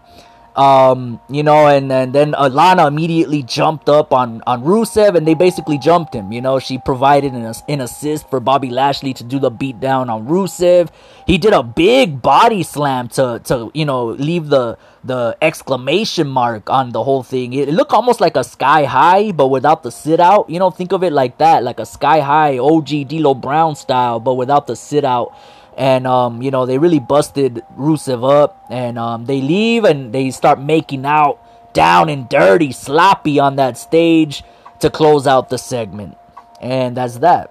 um, 0.56 1.20
you 1.28 1.42
know, 1.42 1.68
and, 1.68 1.90
and 1.92 2.12
then 2.12 2.32
Alana 2.32 2.88
immediately 2.88 3.42
jumped 3.42 3.88
up 3.88 4.12
on, 4.12 4.42
on 4.46 4.62
Rusev 4.64 5.16
and 5.16 5.26
they 5.26 5.34
basically 5.34 5.78
jumped 5.78 6.14
him. 6.14 6.32
You 6.32 6.40
know, 6.40 6.58
she 6.58 6.78
provided 6.78 7.32
an, 7.32 7.52
an 7.68 7.80
assist 7.80 8.28
for 8.28 8.40
Bobby 8.40 8.70
Lashley 8.70 9.14
to 9.14 9.24
do 9.24 9.38
the 9.38 9.50
beatdown 9.50 10.08
on 10.08 10.26
Rusev. 10.26 10.90
He 11.26 11.38
did 11.38 11.52
a 11.52 11.62
big 11.62 12.20
body 12.20 12.62
slam 12.62 13.08
to, 13.10 13.40
to 13.44 13.70
you 13.74 13.84
know, 13.84 14.06
leave 14.06 14.48
the, 14.48 14.76
the 15.04 15.36
exclamation 15.40 16.26
mark 16.26 16.68
on 16.68 16.90
the 16.90 17.04
whole 17.04 17.22
thing. 17.22 17.52
It, 17.52 17.68
it 17.68 17.72
looked 17.72 17.92
almost 17.92 18.20
like 18.20 18.36
a 18.36 18.44
sky 18.44 18.84
high, 18.84 19.30
but 19.30 19.48
without 19.48 19.82
the 19.82 19.92
sit 19.92 20.18
out. 20.18 20.50
You 20.50 20.58
know, 20.58 20.70
think 20.70 20.92
of 20.92 21.04
it 21.04 21.12
like 21.12 21.38
that, 21.38 21.62
like 21.62 21.78
a 21.78 21.86
sky 21.86 22.20
high 22.20 22.58
OG 22.58 23.08
D'Lo 23.08 23.34
Brown 23.34 23.76
style, 23.76 24.18
but 24.18 24.34
without 24.34 24.66
the 24.66 24.74
sit 24.74 25.04
out 25.04 25.32
and 25.80 26.06
um, 26.06 26.42
you 26.42 26.50
know 26.50 26.66
they 26.66 26.76
really 26.76 27.00
busted 27.00 27.64
Rusev 27.74 28.22
up, 28.30 28.66
and 28.68 28.98
um, 28.98 29.24
they 29.24 29.40
leave 29.40 29.84
and 29.84 30.12
they 30.12 30.30
start 30.30 30.60
making 30.60 31.06
out 31.06 31.40
down 31.72 32.10
and 32.10 32.28
dirty, 32.28 32.70
sloppy 32.70 33.40
on 33.40 33.56
that 33.56 33.78
stage 33.78 34.44
to 34.80 34.90
close 34.90 35.26
out 35.26 35.48
the 35.48 35.56
segment, 35.56 36.18
and 36.60 36.98
that's 36.98 37.18
that. 37.18 37.50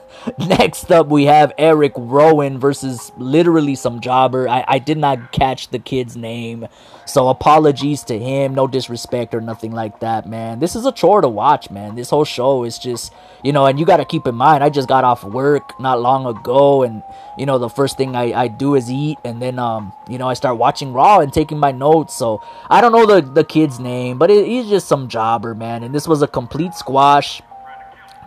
Next 0.38 0.90
up, 0.90 1.08
we 1.08 1.24
have 1.26 1.52
Erick 1.58 1.92
Rowan 1.96 2.58
versus 2.58 3.12
literally 3.16 3.74
some 3.74 4.00
jobber. 4.00 4.48
I, 4.48 4.64
I 4.66 4.78
did 4.78 4.98
not 4.98 5.32
catch 5.32 5.68
the 5.68 5.78
kid's 5.78 6.16
name, 6.16 6.66
so 7.06 7.28
apologies 7.28 8.02
to 8.04 8.18
him. 8.18 8.54
No 8.54 8.66
disrespect 8.66 9.34
or 9.34 9.40
nothing 9.40 9.72
like 9.72 10.00
that, 10.00 10.28
man. 10.28 10.58
This 10.58 10.74
is 10.74 10.84
a 10.86 10.92
chore 10.92 11.20
to 11.20 11.28
watch, 11.28 11.70
man. 11.70 11.94
This 11.94 12.10
whole 12.10 12.24
show 12.24 12.64
is 12.64 12.78
just, 12.78 13.12
you 13.42 13.52
know, 13.52 13.66
and 13.66 13.78
you 13.78 13.86
got 13.86 13.98
to 13.98 14.04
keep 14.04 14.26
in 14.26 14.34
mind, 14.34 14.64
I 14.64 14.70
just 14.70 14.88
got 14.88 15.04
off 15.04 15.24
work 15.24 15.78
not 15.80 16.00
long 16.00 16.26
ago, 16.26 16.82
and, 16.82 17.02
you 17.38 17.46
know, 17.46 17.58
the 17.58 17.68
first 17.68 17.96
thing 17.96 18.16
I, 18.16 18.32
I 18.32 18.48
do 18.48 18.74
is 18.74 18.90
eat, 18.90 19.18
and 19.24 19.40
then, 19.40 19.58
um, 19.58 19.92
you 20.08 20.18
know, 20.18 20.28
I 20.28 20.34
start 20.34 20.58
watching 20.58 20.92
Raw 20.92 21.20
and 21.20 21.32
taking 21.32 21.58
my 21.58 21.72
notes. 21.72 22.14
So 22.14 22.42
I 22.68 22.80
don't 22.80 22.92
know 22.92 23.06
the, 23.06 23.26
the 23.26 23.44
kid's 23.44 23.78
name, 23.78 24.18
but 24.18 24.30
it, 24.30 24.46
he's 24.46 24.68
just 24.68 24.88
some 24.88 25.08
jobber, 25.08 25.54
man. 25.54 25.82
And 25.84 25.94
this 25.94 26.08
was 26.08 26.22
a 26.22 26.28
complete 26.28 26.74
squash 26.74 27.42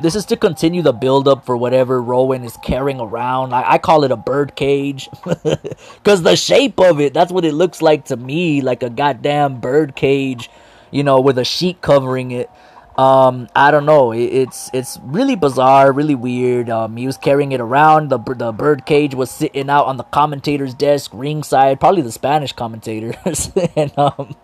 this 0.02 0.16
is 0.16 0.26
to 0.26 0.38
continue 0.38 0.82
the 0.82 0.94
build 0.94 1.28
up 1.28 1.46
for 1.46 1.56
whatever 1.56 2.02
Rowan 2.02 2.44
is 2.44 2.58
carrying 2.58 3.00
around. 3.00 3.54
I, 3.54 3.74
I 3.74 3.78
call 3.78 4.04
it 4.04 4.12
a 4.12 4.18
bird 4.18 4.56
cage. 4.56 5.10
Because 5.24 6.22
the 6.24 6.36
shape 6.36 6.80
of 6.80 7.00
it, 7.00 7.14
that's 7.14 7.32
what 7.32 7.46
it 7.46 7.54
looks 7.54 7.82
like 7.82 8.06
to 8.06 8.18
me. 8.18 8.62
Like 8.62 8.84
a 8.84 8.90
goddamn 8.90 9.60
bird 9.60 9.96
cage, 9.96 10.50
you 10.92 11.04
know, 11.04 11.22
with 11.22 11.38
a 11.38 11.46
sheet 11.46 11.82
covering 11.82 12.32
it. 12.32 12.50
Um, 12.98 13.48
I 13.56 13.72
don't 13.72 13.86
know. 13.86 14.12
It, 14.12 14.26
it's 14.26 14.70
it's 14.74 15.00
really 15.04 15.36
bizarre, 15.36 15.92
really 15.92 16.16
weird. 16.16 16.70
Um, 16.70 16.98
he 16.98 17.08
was 17.08 17.18
carrying 17.18 17.52
it 17.54 17.62
around. 17.62 18.10
The 18.10 18.20
the 18.20 18.52
bird 18.52 18.86
cage 18.86 19.16
was 19.16 19.32
sitting 19.32 19.70
out 19.70 19.86
on 19.86 19.98
the 19.98 20.04
commentator's 20.04 20.74
desk, 20.74 21.12
ringside, 21.14 21.80
probably 21.80 22.02
the 22.02 22.12
Spanish 22.12 22.52
commentators, 22.52 23.52
and 23.76 23.98
um, 23.98 24.36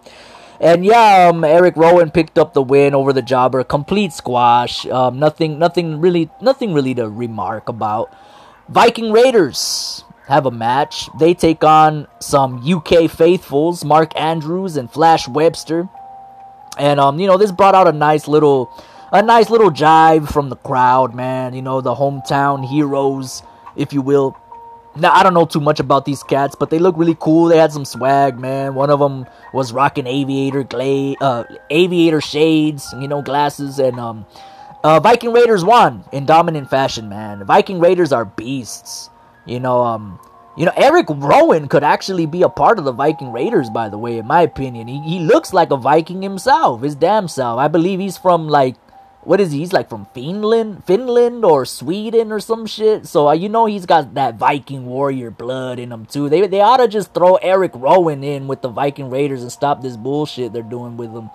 and 0.60 0.84
yeah, 0.84 1.30
um, 1.30 1.44
Erick 1.44 1.76
Rowan 1.76 2.12
picked 2.12 2.38
up 2.38 2.54
the 2.54 2.62
win 2.62 2.96
over 2.96 3.14
the 3.14 3.22
jobber. 3.22 3.64
Complete 3.64 4.14
squash. 4.14 4.86
Um, 4.88 5.20
nothing, 5.20 5.60
nothing 5.60 6.00
really, 6.02 6.30
nothing 6.42 6.74
really 6.74 6.96
to 6.96 7.10
remark 7.10 7.70
about. 7.70 8.14
Viking 8.70 9.12
Raiders 9.12 10.04
have 10.28 10.46
a 10.46 10.52
match. 10.52 11.10
They 11.20 11.34
take 11.34 11.64
on 11.64 12.08
some 12.20 12.62
UK 12.68 13.10
faithfuls, 13.10 13.86
Mark 13.86 14.20
Andrews 14.20 14.78
and 14.78 14.92
Flash 14.92 15.28
Webster. 15.28 15.88
And 16.78 17.00
um, 17.00 17.20
you 17.20 17.28
know, 17.28 17.38
this 17.38 17.52
brought 17.52 17.76
out 17.76 17.88
a 17.88 17.92
nice 17.92 18.28
little, 18.28 18.70
a 19.12 19.22
nice 19.22 19.50
little 19.50 19.72
jive 19.72 20.32
from 20.32 20.50
the 20.50 20.56
crowd, 20.56 21.16
man. 21.16 21.54
You 21.54 21.62
know, 21.62 21.82
the 21.82 21.96
hometown 21.96 22.68
heroes, 22.68 23.44
if 23.76 23.94
you 23.94 24.02
will. 24.02 24.36
Now 25.00 25.14
I 25.14 25.24
don't 25.24 25.34
know 25.34 25.46
too 25.46 25.60
much 25.60 25.80
about 25.80 26.06
these 26.06 26.24
cats, 26.24 26.56
but 26.56 26.70
they 26.70 26.80
look 26.80 26.98
really 26.98 27.18
cool. 27.20 27.46
They 27.46 27.58
had 27.58 27.72
some 27.72 27.86
swag, 27.86 28.40
man. 28.40 28.76
One 28.76 28.90
of 28.90 29.00
them 29.00 29.26
was 29.54 29.72
rocking 29.74 30.08
aviator 30.08 30.64
gla- 30.64 31.16
uh, 31.22 31.44
aviator 31.70 32.22
shades, 32.22 32.94
you 33.00 33.08
know, 33.08 33.22
glasses, 33.22 33.80
and 33.80 34.00
um, 34.00 34.26
uh, 34.84 35.00
Viking 35.00 35.34
Raiders 35.34 35.64
won 35.64 36.04
in 36.12 36.26
dominant 36.26 36.70
fashion, 36.70 37.10
man. 37.10 37.44
Viking 37.46 37.80
Raiders 37.80 38.12
are 38.12 38.26
beasts. 38.26 39.10
You 39.46 39.60
know, 39.60 39.84
um, 39.84 40.20
you 40.58 40.66
know, 40.66 40.74
Erick 40.76 41.08
Rowan 41.10 41.68
could 41.68 41.84
actually 41.84 42.26
be 42.26 42.42
a 42.42 42.50
part 42.50 42.80
of 42.80 42.86
the 42.86 42.92
Viking 42.92 43.32
Raiders, 43.32 43.70
by 43.70 43.90
the 43.90 43.98
way, 43.98 44.18
in 44.18 44.26
my 44.26 44.42
opinion. 44.42 44.88
He, 44.88 45.00
he 45.02 45.20
looks 45.20 45.54
like 45.54 45.72
a 45.72 45.78
Viking 45.78 46.22
himself, 46.22 46.82
his 46.82 46.96
damn 46.96 47.28
self. 47.28 47.60
I 47.60 47.68
believe 47.68 48.00
he's 48.00 48.18
from 48.18 48.48
like 48.48 48.76
what 49.22 49.42
is 49.42 49.52
he? 49.52 49.60
He's 49.60 49.74
like 49.74 49.90
from 49.90 50.08
Finland, 50.14 50.86
Finland 50.86 51.44
or 51.44 51.66
Sweden 51.66 52.32
or 52.32 52.40
some 52.40 52.66
shit. 52.66 53.08
So 53.08 53.28
uh, 53.28 53.34
you 53.34 53.50
know 53.50 53.66
he's 53.66 53.86
got 53.86 54.14
that 54.14 54.36
Viking 54.36 54.86
warrior 54.86 55.32
blood 55.32 55.80
in 55.80 55.92
him 55.92 56.06
too. 56.06 56.30
They 56.30 56.48
they 56.48 56.62
ought 56.62 56.78
to 56.78 56.88
just 56.88 57.14
throw 57.14 57.36
Erick 57.36 57.72
Rowan 57.76 58.24
in 58.24 58.48
with 58.48 58.62
the 58.62 58.70
Viking 58.70 59.10
Raiders 59.10 59.42
and 59.42 59.52
stop 59.52 59.82
this 59.82 59.98
bullshit 59.98 60.54
they're 60.54 60.64
doing 60.64 60.98
with 60.98 61.12
him. 61.12 61.30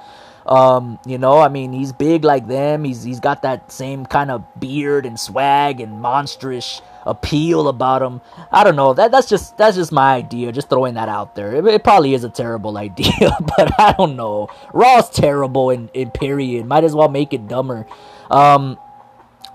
Um, 0.46 0.98
you 1.06 1.18
know, 1.18 1.38
I 1.38 1.48
mean, 1.48 1.72
he's 1.72 1.92
big 1.92 2.24
like 2.24 2.46
them. 2.48 2.84
He's 2.84 3.02
he's 3.02 3.20
got 3.20 3.42
that 3.42 3.70
same 3.70 4.06
kind 4.06 4.30
of 4.30 4.44
beard 4.58 5.06
and 5.06 5.18
swag 5.18 5.80
and 5.80 6.00
monstrous 6.00 6.82
appeal 7.06 7.68
about 7.68 8.02
him. 8.02 8.20
I 8.50 8.64
don't 8.64 8.76
know. 8.76 8.94
That 8.94 9.10
that's 9.12 9.28
just 9.28 9.56
that's 9.56 9.76
just 9.76 9.92
my 9.92 10.14
idea. 10.14 10.52
Just 10.52 10.68
throwing 10.68 10.94
that 10.94 11.08
out 11.08 11.34
there. 11.34 11.54
It, 11.54 11.66
it 11.66 11.84
probably 11.84 12.14
is 12.14 12.24
a 12.24 12.30
terrible 12.30 12.76
idea, 12.88 13.36
but 13.56 13.78
I 13.78 13.94
don't 13.96 14.16
know. 14.16 14.48
Raw's 14.72 15.10
terrible 15.10 15.70
in, 15.70 15.88
in 15.94 16.10
period. 16.10 16.66
Might 16.66 16.84
as 16.84 16.94
well 16.94 17.08
make 17.08 17.32
it 17.32 17.48
dumber. 17.48 17.86
Um, 18.30 18.78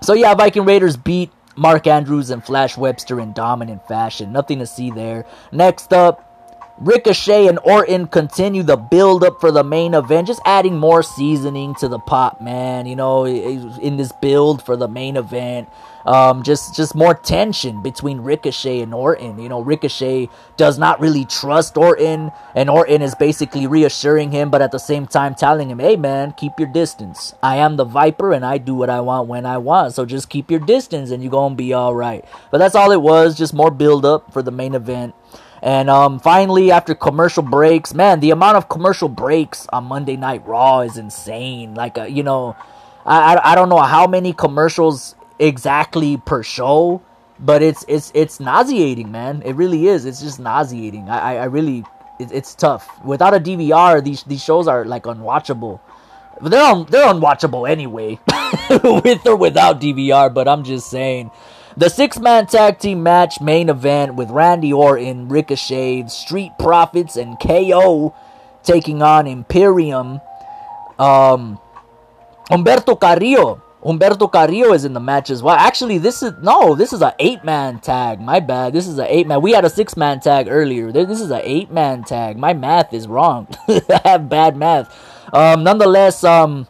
so 0.02 0.14
yeah, 0.14 0.34
Viking 0.34 0.64
Raiders 0.64 0.96
beat 0.96 1.30
Mark 1.56 1.86
Andrews 1.86 2.30
and 2.30 2.44
Flash 2.44 2.76
Webster 2.76 3.20
in 3.20 3.32
dominant 3.32 3.86
fashion. 3.88 4.32
Nothing 4.32 4.60
to 4.60 4.66
see 4.66 4.90
there. 4.90 5.26
Next 5.50 5.92
up, 5.92 6.27
Ricochet 6.80 7.48
and 7.48 7.58
Orton 7.64 8.06
continue 8.06 8.62
the 8.62 8.76
build 8.76 9.24
up 9.24 9.40
for 9.40 9.50
the 9.50 9.64
main 9.64 9.94
event, 9.94 10.28
just 10.28 10.40
adding 10.44 10.78
more 10.78 11.02
seasoning 11.02 11.74
to 11.76 11.88
the 11.88 11.98
pot, 11.98 12.40
man. 12.40 12.86
You 12.86 12.94
know, 12.94 13.26
in 13.26 13.96
this 13.96 14.12
build 14.12 14.62
for 14.62 14.76
the 14.76 14.86
main 14.86 15.16
event, 15.16 15.68
um, 16.06 16.44
just 16.44 16.76
just 16.76 16.94
more 16.94 17.14
tension 17.14 17.82
between 17.82 18.20
Ricochet 18.20 18.80
and 18.80 18.94
Orton. 18.94 19.40
You 19.40 19.48
know, 19.48 19.60
Ricochet 19.60 20.28
does 20.56 20.78
not 20.78 21.00
really 21.00 21.24
trust 21.24 21.76
Orton, 21.76 22.30
and 22.54 22.70
Orton 22.70 23.02
is 23.02 23.16
basically 23.16 23.66
reassuring 23.66 24.30
him, 24.30 24.48
but 24.48 24.62
at 24.62 24.70
the 24.70 24.78
same 24.78 25.06
time 25.06 25.34
telling 25.34 25.70
him, 25.70 25.80
"Hey, 25.80 25.96
man, 25.96 26.32
keep 26.36 26.52
your 26.60 26.68
distance. 26.68 27.34
I 27.42 27.56
am 27.56 27.76
the 27.76 27.84
Viper, 27.84 28.32
and 28.32 28.44
I 28.46 28.58
do 28.58 28.76
what 28.76 28.88
I 28.88 29.00
want 29.00 29.26
when 29.28 29.46
I 29.46 29.58
want. 29.58 29.94
So 29.94 30.06
just 30.06 30.30
keep 30.30 30.48
your 30.48 30.60
distance, 30.60 31.10
and 31.10 31.24
you're 31.24 31.32
gonna 31.32 31.56
be 31.56 31.72
all 31.72 31.94
right." 31.96 32.24
But 32.52 32.58
that's 32.58 32.76
all 32.76 32.92
it 32.92 33.02
was, 33.02 33.36
just 33.36 33.52
more 33.52 33.72
build 33.72 34.06
up 34.06 34.32
for 34.32 34.42
the 34.42 34.52
main 34.52 34.76
event. 34.76 35.14
And 35.62 35.90
um, 35.90 36.20
finally, 36.20 36.70
after 36.70 36.94
commercial 36.94 37.42
breaks, 37.42 37.92
man, 37.92 38.20
the 38.20 38.30
amount 38.30 38.56
of 38.56 38.68
commercial 38.68 39.08
breaks 39.08 39.66
on 39.72 39.84
Monday 39.84 40.16
Night 40.16 40.46
Raw 40.46 40.80
is 40.80 40.96
insane. 40.96 41.74
Like, 41.74 41.98
uh, 41.98 42.04
you 42.04 42.22
know, 42.22 42.56
I, 43.04 43.34
I, 43.34 43.52
I 43.52 43.54
don't 43.54 43.68
know 43.68 43.78
how 43.78 44.06
many 44.06 44.32
commercials 44.32 45.16
exactly 45.38 46.16
per 46.16 46.42
show, 46.42 47.02
but 47.38 47.62
it's 47.62 47.84
it's 47.88 48.12
it's 48.14 48.40
nauseating, 48.40 49.10
man. 49.10 49.42
It 49.44 49.54
really 49.54 49.88
is. 49.88 50.04
It's 50.04 50.20
just 50.20 50.38
nauseating. 50.38 51.08
I 51.08 51.18
I, 51.18 51.36
I 51.36 51.44
really, 51.44 51.84
it, 52.18 52.30
it's 52.32 52.54
tough. 52.54 52.88
Without 53.04 53.34
a 53.34 53.40
DVR, 53.40 54.02
these 54.02 54.22
these 54.24 54.42
shows 54.42 54.68
are 54.68 54.84
like 54.84 55.04
unwatchable. 55.04 55.80
They're 56.40 56.62
un, 56.62 56.86
they're 56.88 57.06
unwatchable 57.06 57.68
anyway, 57.68 58.20
with 59.02 59.26
or 59.26 59.36
without 59.36 59.80
DVR. 59.80 60.32
But 60.32 60.46
I'm 60.46 60.62
just 60.62 60.88
saying 60.88 61.30
The 61.78 61.88
six 61.88 62.18
man 62.18 62.48
tag 62.48 62.80
team 62.80 63.04
match 63.04 63.40
main 63.40 63.68
event 63.68 64.16
with 64.16 64.30
Randy 64.30 64.72
Orton, 64.72 65.28
Ricochet, 65.28 66.08
Street 66.08 66.50
Profits, 66.58 67.14
and 67.14 67.38
KO 67.38 68.16
taking 68.64 69.00
on 69.00 69.28
Imperium. 69.28 70.20
Um, 70.98 71.60
Humberto 72.50 72.98
Carrillo. 72.98 73.62
Humberto 73.80 74.26
Carrillo 74.26 74.72
is 74.72 74.84
in 74.84 74.92
the 74.92 74.98
match 74.98 75.30
as 75.30 75.40
well. 75.40 75.54
Actually, 75.54 75.98
this 75.98 76.20
is 76.20 76.32
no, 76.42 76.74
this 76.74 76.92
is 76.92 77.00
a 77.00 77.14
eight 77.20 77.44
man 77.44 77.78
tag. 77.78 78.20
My 78.20 78.40
bad. 78.40 78.72
This 78.72 78.88
is 78.88 78.98
a 78.98 79.06
eight 79.06 79.28
man. 79.28 79.40
We 79.40 79.52
had 79.52 79.64
a 79.64 79.70
six 79.70 79.96
man 79.96 80.18
tag 80.18 80.48
earlier. 80.50 80.90
This 80.90 81.20
is 81.20 81.30
a 81.30 81.48
eight 81.48 81.70
man 81.70 82.02
tag. 82.02 82.36
My 82.36 82.54
math 82.54 82.92
is 82.92 83.06
wrong. 83.06 83.46
I 83.68 84.00
have 84.04 84.28
bad 84.28 84.56
math. 84.56 84.90
Um, 85.32 85.62
nonetheless, 85.62 86.24
um, 86.24 86.66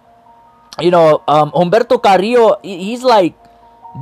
you 0.78 0.90
know, 0.90 1.22
um, 1.26 1.50
Humberto 1.52 1.96
Carrillo, 1.96 2.60
he's 2.62 3.02
like 3.02 3.34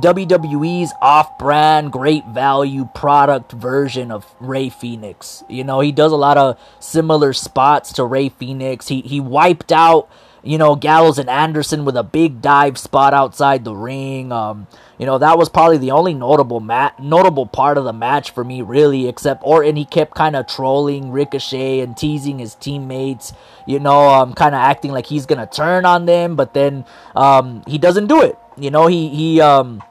WWE's 0.01 0.93
off-brand, 1.01 1.91
great 1.91 2.25
value 2.27 2.87
product 2.93 3.51
version 3.51 4.11
of 4.11 4.25
Rey 4.39 4.69
Fenix. 4.69 5.43
You 5.49 5.63
know, 5.63 5.79
he 5.79 5.91
does 5.91 6.11
a 6.11 6.17
lot 6.17 6.37
of 6.37 6.59
similar 6.79 7.33
spots 7.33 7.93
to 7.93 8.05
Rey 8.05 8.29
Fenix. 8.29 8.87
He 8.87 9.01
he 9.01 9.19
wiped 9.19 9.71
out 9.71 10.09
you 10.47 10.57
know, 10.57 10.75
Gallows 10.75 11.19
and 11.19 11.29
Anderson 11.29 11.83
with 11.83 11.97
a 11.97 12.03
big 12.03 12.41
dive 12.41 12.77
spot 12.77 13.13
outside 13.13 13.63
the 13.65 13.75
ring. 13.75 14.31
Um, 14.31 14.67
you 14.97 15.05
know, 15.05 15.17
that 15.17 15.37
was 15.37 15.49
probably 15.49 15.77
the 15.77 15.91
only 15.91 16.13
notable 16.13 16.59
mat 16.59 16.99
notable 16.99 17.45
part 17.45 17.77
of 17.77 17.83
the 17.83 17.93
match 17.93 18.31
for 18.31 18.43
me, 18.43 18.61
really, 18.61 19.07
except 19.07 19.43
Orton 19.43 19.75
he 19.75 19.85
kept 19.85 20.15
kind 20.15 20.35
of 20.35 20.47
trolling 20.47 21.11
Ricochet 21.11 21.81
and 21.81 21.97
teasing 21.97 22.39
his 22.39 22.55
teammates, 22.55 23.33
you 23.65 23.79
know, 23.79 24.07
um, 24.09 24.33
kind 24.33 24.55
of 24.55 24.59
acting 24.59 24.91
like 24.91 25.07
he's 25.07 25.25
gonna 25.25 25.47
turn 25.47 25.85
on 25.85 26.05
them, 26.05 26.35
but 26.35 26.53
then 26.53 26.85
um, 27.15 27.63
he 27.67 27.77
doesn't 27.77 28.07
do 28.07 28.21
it. 28.21 28.37
You 28.57 28.71
know, 28.71 28.87
he 28.87 29.09
he 29.09 29.41
um 29.41 29.83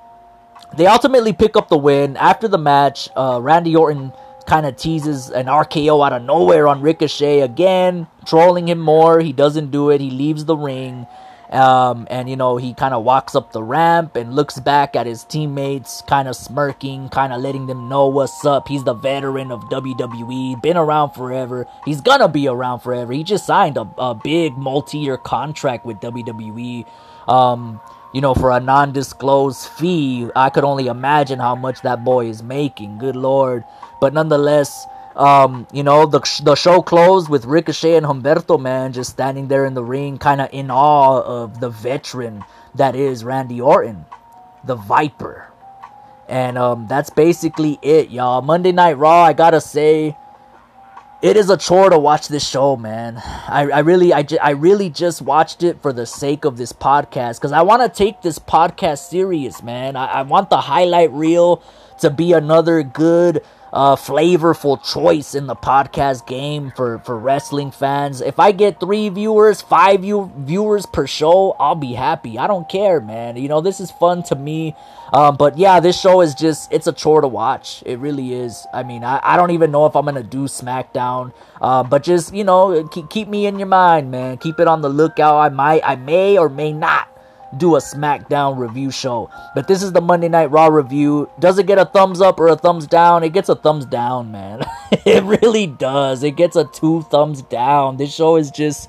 they 0.77 0.87
ultimately 0.87 1.33
pick 1.33 1.57
up 1.57 1.69
the 1.69 1.79
win 1.79 2.17
after 2.17 2.49
the 2.49 2.59
match. 2.59 3.09
Uh, 3.17 3.41
Randy 3.43 3.75
Orton 3.77 4.13
kind 4.47 4.67
of 4.67 4.77
teases 4.77 5.31
an 5.31 5.47
RKO 5.47 6.05
out 6.05 6.13
of 6.13 6.23
nowhere 6.23 6.69
on 6.69 6.81
Ricochet 6.81 7.41
again, 7.41 8.07
trolling 8.27 8.69
him 8.69 8.79
more. 8.79 9.21
He 9.21 9.33
doesn't 9.33 9.71
do 9.71 9.91
it. 9.91 10.01
He 10.01 10.11
leaves 10.11 10.45
the 10.45 10.57
ring. 10.57 11.07
Um, 11.51 12.09
and 12.11 12.29
you 12.29 12.35
know, 12.35 12.57
he 12.57 12.75
kind 12.75 12.93
of 12.93 13.05
walks 13.05 13.37
up 13.37 13.53
the 13.53 13.63
ramp 13.63 14.17
and 14.17 14.35
looks 14.35 14.59
back 14.59 14.97
at 14.97 15.07
his 15.07 15.23
teammates, 15.23 16.03
kind 16.03 16.27
of 16.27 16.35
smirking, 16.35 17.09
kind 17.09 17.33
of 17.33 17.41
letting 17.41 17.67
them 17.67 17.89
know 17.89 18.09
what's 18.09 18.45
up. 18.45 18.67
He's 18.67 18.83
the 18.83 18.95
veteran 18.95 19.53
of 19.53 19.61
WWE, 19.65 20.61
been 20.61 20.77
around 20.77 21.11
forever. 21.13 21.67
He's 21.85 22.01
gonna 22.01 22.29
be 22.29 22.49
around 22.49 22.81
forever. 22.81 23.13
He 23.13 23.23
just 23.23 23.47
signed 23.47 23.77
a, 23.77 23.89
a 23.97 24.15
big 24.15 24.57
multi 24.57 24.99
year 24.99 25.17
contract 25.17 25.87
with 25.87 25.99
WWE. 25.99 26.85
Um, 27.29 27.81
you 28.17 28.23
know, 28.23 28.33
for 28.33 28.51
a 28.51 28.59
non 28.59 28.93
disclosed 28.93 29.69
fee. 29.69 30.27
I 30.35 30.49
could 30.49 30.65
only 30.65 30.87
imagine 30.87 31.39
how 31.39 31.55
much 31.55 31.83
that 31.83 32.03
boy 32.03 32.29
is 32.31 32.43
making. 32.43 32.97
Good 32.97 33.15
lord. 33.15 33.63
But 34.01 34.15
nonetheless, 34.15 34.87
um, 35.17 35.67
you 35.71 35.83
know, 35.83 36.07
the, 36.07 36.21
the 36.43 36.55
show 36.55 36.81
closed 36.81 37.29
with 37.29 37.45
Ricochet 37.45 37.95
and 37.95 38.07
Humberto, 38.07 38.59
man, 38.59 38.95
just 38.95 39.11
standing 39.11 39.49
there 39.49 39.67
in 39.67 39.75
the 39.75 39.85
ring, 39.85 40.17
kind 40.17 40.41
of 40.41 40.49
in 40.51 40.71
awe 40.71 41.21
of 41.21 41.61
the 41.61 41.69
veteran 41.69 42.43
that 42.75 42.97
is 42.97 43.23
Randy 43.23 43.61
Orton, 43.61 44.07
the 44.65 44.77
Viper. 44.77 45.53
And 46.27 46.57
um, 46.57 46.87
that's 46.89 47.11
basically 47.11 47.79
it, 47.83 48.09
y'all. 48.09 48.41
Monday 48.41 48.73
Night 48.73 48.97
Raw, 48.97 49.25
I 49.25 49.35
gotta 49.35 49.61
say, 49.61 50.17
it 51.23 51.37
is 51.37 51.49
a 51.49 51.57
chore 51.57 51.91
to 51.91 51.99
watch 51.99 52.29
this 52.29 52.47
show, 52.47 52.77
man. 52.77 53.17
I, 53.17 53.69
I 53.73 53.79
really, 53.81 54.13
I, 54.13 54.23
ju- 54.23 54.39
I 54.43 54.51
really 54.51 54.91
just 54.91 55.23
watched 55.23 55.63
it 55.63 55.81
for 55.81 55.93
the 55.93 56.05
sake 56.07 56.45
of 56.45 56.57
this 56.57 56.73
podcast 56.73 57.39
because 57.39 57.53
I 57.53 57.63
want 57.63 57.83
to 57.83 57.89
take 57.89 58.21
this 58.23 58.39
podcast 58.39 59.09
serious, 59.09 59.63
man. 59.63 59.97
I, 59.97 60.07
I 60.07 60.23
want 60.23 60.51
the 60.51 60.61
highlight 60.61 61.11
reel 61.13 61.63
to 62.01 62.11
be 62.11 62.33
another 62.33 62.83
good 62.83 63.43
uh, 63.73 63.97
flavorful 63.97 64.83
choice 64.83 65.35
in 65.35 65.47
the 65.47 65.57
podcast 65.57 66.27
game 66.27 66.73
for, 66.77 66.99
for 67.01 67.19
wrestling 67.19 67.71
fans. 67.71 68.21
If 68.21 68.39
I 68.39 68.53
get 68.53 68.81
three 68.81 69.09
viewers, 69.09 69.61
five 69.61 70.01
view, 70.01 70.33
viewers 70.37 70.87
per 70.87 71.07
show, 71.07 71.57
I'll 71.59 71.75
be 71.75 71.93
happy. 71.93 72.39
I 72.39 72.47
don't 72.47 72.69
care, 72.69 73.01
man. 73.01 73.37
You 73.37 73.49
know, 73.49 73.61
this 73.61 73.81
is 73.81 73.91
fun 73.91 74.23
to 74.25 74.37
me. 74.37 74.75
Um, 75.13 75.37
but 75.37 75.57
yeah, 75.57 75.81
this 75.81 76.01
show 76.01 76.21
is 76.21 76.35
just, 76.35 76.73
it's 76.73 76.87
a 76.87 76.93
chore 76.93 77.21
to 77.21 77.29
watch. 77.29 77.83
It 77.87 77.99
really 77.99 78.35
is. 78.35 78.67
I 78.73 78.83
mean, 78.83 79.05
I, 79.05 79.21
I 79.23 79.37
don't 79.37 79.51
even 79.51 79.71
know 79.71 79.87
if 79.87 79.95
I'm 79.95 80.05
going 80.05 80.17
to 80.17 80.23
do 80.23 80.45
SmackDown. 80.45 81.33
Uh, 81.61 81.83
but 81.83 82.03
just, 82.03 82.35
you 82.35 82.45
know, 82.45 82.87
keep, 82.89 83.11
keep 83.11 83.29
me 83.29 83.47
in 83.47 83.59
your 83.59 83.69
mind, 83.69 84.11
man. 84.11 84.39
Keep 84.39 84.61
it 84.61 84.69
on 84.69 84.83
the 84.83 84.89
lookout. 84.89 85.39
I 85.39 85.49
might, 85.49 85.83
I 85.85 85.97
may 85.97 86.39
or 86.39 86.49
may 86.49 86.73
not 86.73 87.09
do 87.59 87.77
a 87.77 87.79
SmackDown 87.79 88.59
review 88.59 88.91
show. 88.91 89.31
But 89.55 89.69
this 89.69 89.83
is 89.83 89.93
the 89.93 90.01
Monday 90.01 90.29
Night 90.29 90.51
Raw 90.51 90.67
review. 90.67 91.31
Does 91.39 91.59
it 91.59 91.67
get 91.67 91.79
a 91.79 91.85
thumbs 91.85 92.21
up 92.21 92.39
or 92.41 92.49
a 92.49 92.57
thumbs 92.57 92.87
down? 92.87 93.25
It 93.25 93.33
gets 93.33 93.49
a 93.49 93.57
thumbs 93.57 93.87
down, 93.87 94.31
man. 94.31 94.63
it 94.91 95.23
really 95.25 95.67
does. 95.67 96.23
It 96.23 96.37
gets 96.37 96.57
a 96.57 96.65
two 96.65 97.03
thumbs 97.03 97.43
down. 97.43 97.97
This 97.97 98.15
show 98.15 98.37
is 98.37 98.51
just 98.51 98.89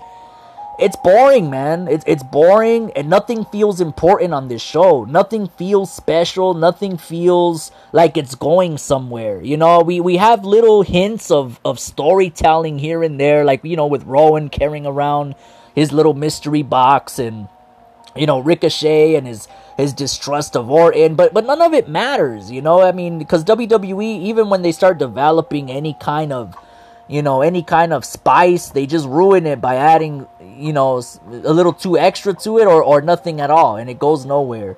it's 0.80 0.96
boring, 0.96 1.50
man. 1.50 1.88
It's 1.88 2.04
it's 2.08 2.24
boring 2.24 2.92
and 2.96 3.10
nothing 3.10 3.46
feels 3.46 3.82
important 3.82 4.34
on 4.34 4.48
this 4.48 4.62
show. 4.62 5.06
Nothing 5.06 5.48
feels 5.48 5.92
special. 5.92 6.54
Nothing 6.54 6.98
feels 6.98 7.72
like 7.94 8.16
it's 8.16 8.36
going 8.36 8.78
somewhere. 8.78 9.42
You 9.42 9.58
know, 9.58 9.82
we 9.82 10.00
we 10.00 10.18
have 10.18 10.46
little 10.46 10.84
hints 10.84 11.32
of 11.32 11.60
of 11.66 11.80
storytelling 11.80 12.78
here 12.78 13.02
and 13.02 13.20
there, 13.20 13.44
like 13.44 13.64
you 13.64 13.76
know, 13.76 13.88
with 13.88 14.04
Rowan 14.04 14.50
carrying 14.50 14.86
around 14.86 15.36
his 15.74 15.92
little 15.92 16.14
mystery 16.14 16.64
box 16.64 17.18
and 17.20 17.48
you 18.18 18.26
know 18.26 18.40
Ricochet 18.40 19.16
and 19.16 19.28
his 19.28 19.48
his 19.78 19.94
distrust 19.94 20.56
of 20.56 20.70
Orton, 20.72 21.16
but 21.16 21.34
but 21.34 21.46
none 21.46 21.62
of 21.62 21.74
it 21.74 21.88
matters, 21.88 22.52
you 22.52 22.62
know. 22.62 22.82
I 22.82 22.92
mean, 22.92 23.20
because 23.20 23.44
WWE, 23.44 24.22
even 24.22 24.50
when 24.50 24.64
they 24.64 24.72
start 24.72 24.98
developing 24.98 25.70
any 25.70 25.96
kind 26.00 26.34
of, 26.34 26.56
you 27.08 27.22
know, 27.22 27.42
any 27.42 27.62
kind 27.62 27.94
of 27.94 28.04
spice, 28.04 28.70
they 28.70 28.88
just 28.88 29.08
ruin 29.08 29.46
it 29.46 29.62
by 29.62 29.76
adding, 29.76 30.26
you 30.42 30.74
know, 30.74 31.02
a 31.30 31.54
little 31.54 31.74
too 31.74 31.98
extra 31.98 32.34
to 32.34 32.58
it 32.58 32.66
or 32.66 32.84
or 32.84 33.02
nothing 33.02 33.40
at 33.40 33.52
all, 33.52 33.78
and 33.78 33.90
it 33.90 34.00
goes 34.00 34.26
nowhere. 34.26 34.78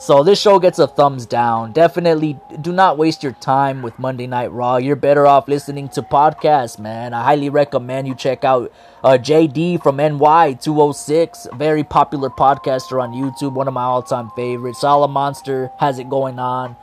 So 0.00 0.22
this 0.22 0.40
show 0.40 0.58
gets 0.58 0.78
a 0.78 0.86
thumbs 0.86 1.26
down. 1.26 1.72
Definitely 1.72 2.40
do 2.62 2.72
not 2.72 2.96
waste 2.96 3.22
your 3.22 3.32
time 3.32 3.82
with 3.82 3.98
Monday 3.98 4.26
Night 4.26 4.50
Raw. 4.50 4.78
You're 4.78 4.96
better 4.96 5.26
off 5.26 5.46
listening 5.46 5.90
to 5.90 6.00
podcasts, 6.00 6.78
man. 6.78 7.12
I 7.12 7.22
highly 7.22 7.50
recommend 7.50 8.08
you 8.08 8.14
check 8.14 8.42
out 8.42 8.72
uh, 9.04 9.18
JD 9.20 9.82
from 9.82 9.98
NY206, 9.98 11.54
very 11.58 11.84
popular 11.84 12.30
podcaster 12.30 12.98
on 13.02 13.12
YouTube, 13.12 13.52
one 13.52 13.68
of 13.68 13.74
my 13.74 13.82
all-time 13.82 14.30
favorites. 14.34 14.80
Solid 14.80 15.08
Monster 15.08 15.70
has 15.78 15.98
it 15.98 16.08
going 16.08 16.38
on, 16.38 16.76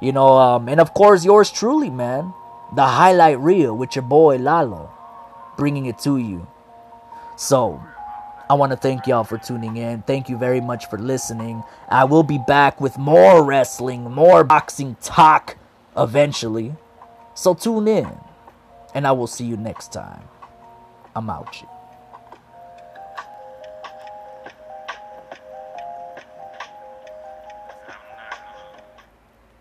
you 0.00 0.10
know. 0.10 0.36
Um, 0.36 0.68
and 0.68 0.80
of 0.80 0.94
course, 0.94 1.24
yours 1.24 1.52
truly, 1.52 1.90
man, 1.90 2.34
the 2.74 2.86
highlight 2.86 3.38
reel 3.38 3.76
with 3.76 3.94
your 3.94 4.02
boy 4.02 4.38
Lalo, 4.38 4.90
bringing 5.56 5.86
it 5.86 6.00
to 6.00 6.16
you. 6.16 6.48
So 7.36 7.80
I 8.48 8.54
want 8.54 8.72
to 8.72 8.76
thank 8.76 9.06
y'all 9.06 9.24
for 9.24 9.38
tuning 9.38 9.78
in. 9.78 10.02
Thank 10.02 10.28
you 10.28 10.36
very 10.36 10.60
much 10.60 10.90
for 10.90 10.98
listening. 10.98 11.62
I 11.88 12.04
will 12.04 12.22
be 12.22 12.38
back 12.46 12.80
with 12.80 12.98
more 12.98 13.42
wrestling, 13.42 14.10
more 14.10 14.44
boxing 14.44 14.96
talk 15.00 15.56
eventually. 15.96 16.74
So 17.34 17.54
tune 17.54 17.88
in, 17.88 18.12
and 18.94 19.06
I 19.06 19.12
will 19.12 19.26
see 19.26 19.44
you 19.44 19.56
next 19.56 19.92
time. 19.92 20.22
I'm 21.16 21.30
out. 21.30 21.73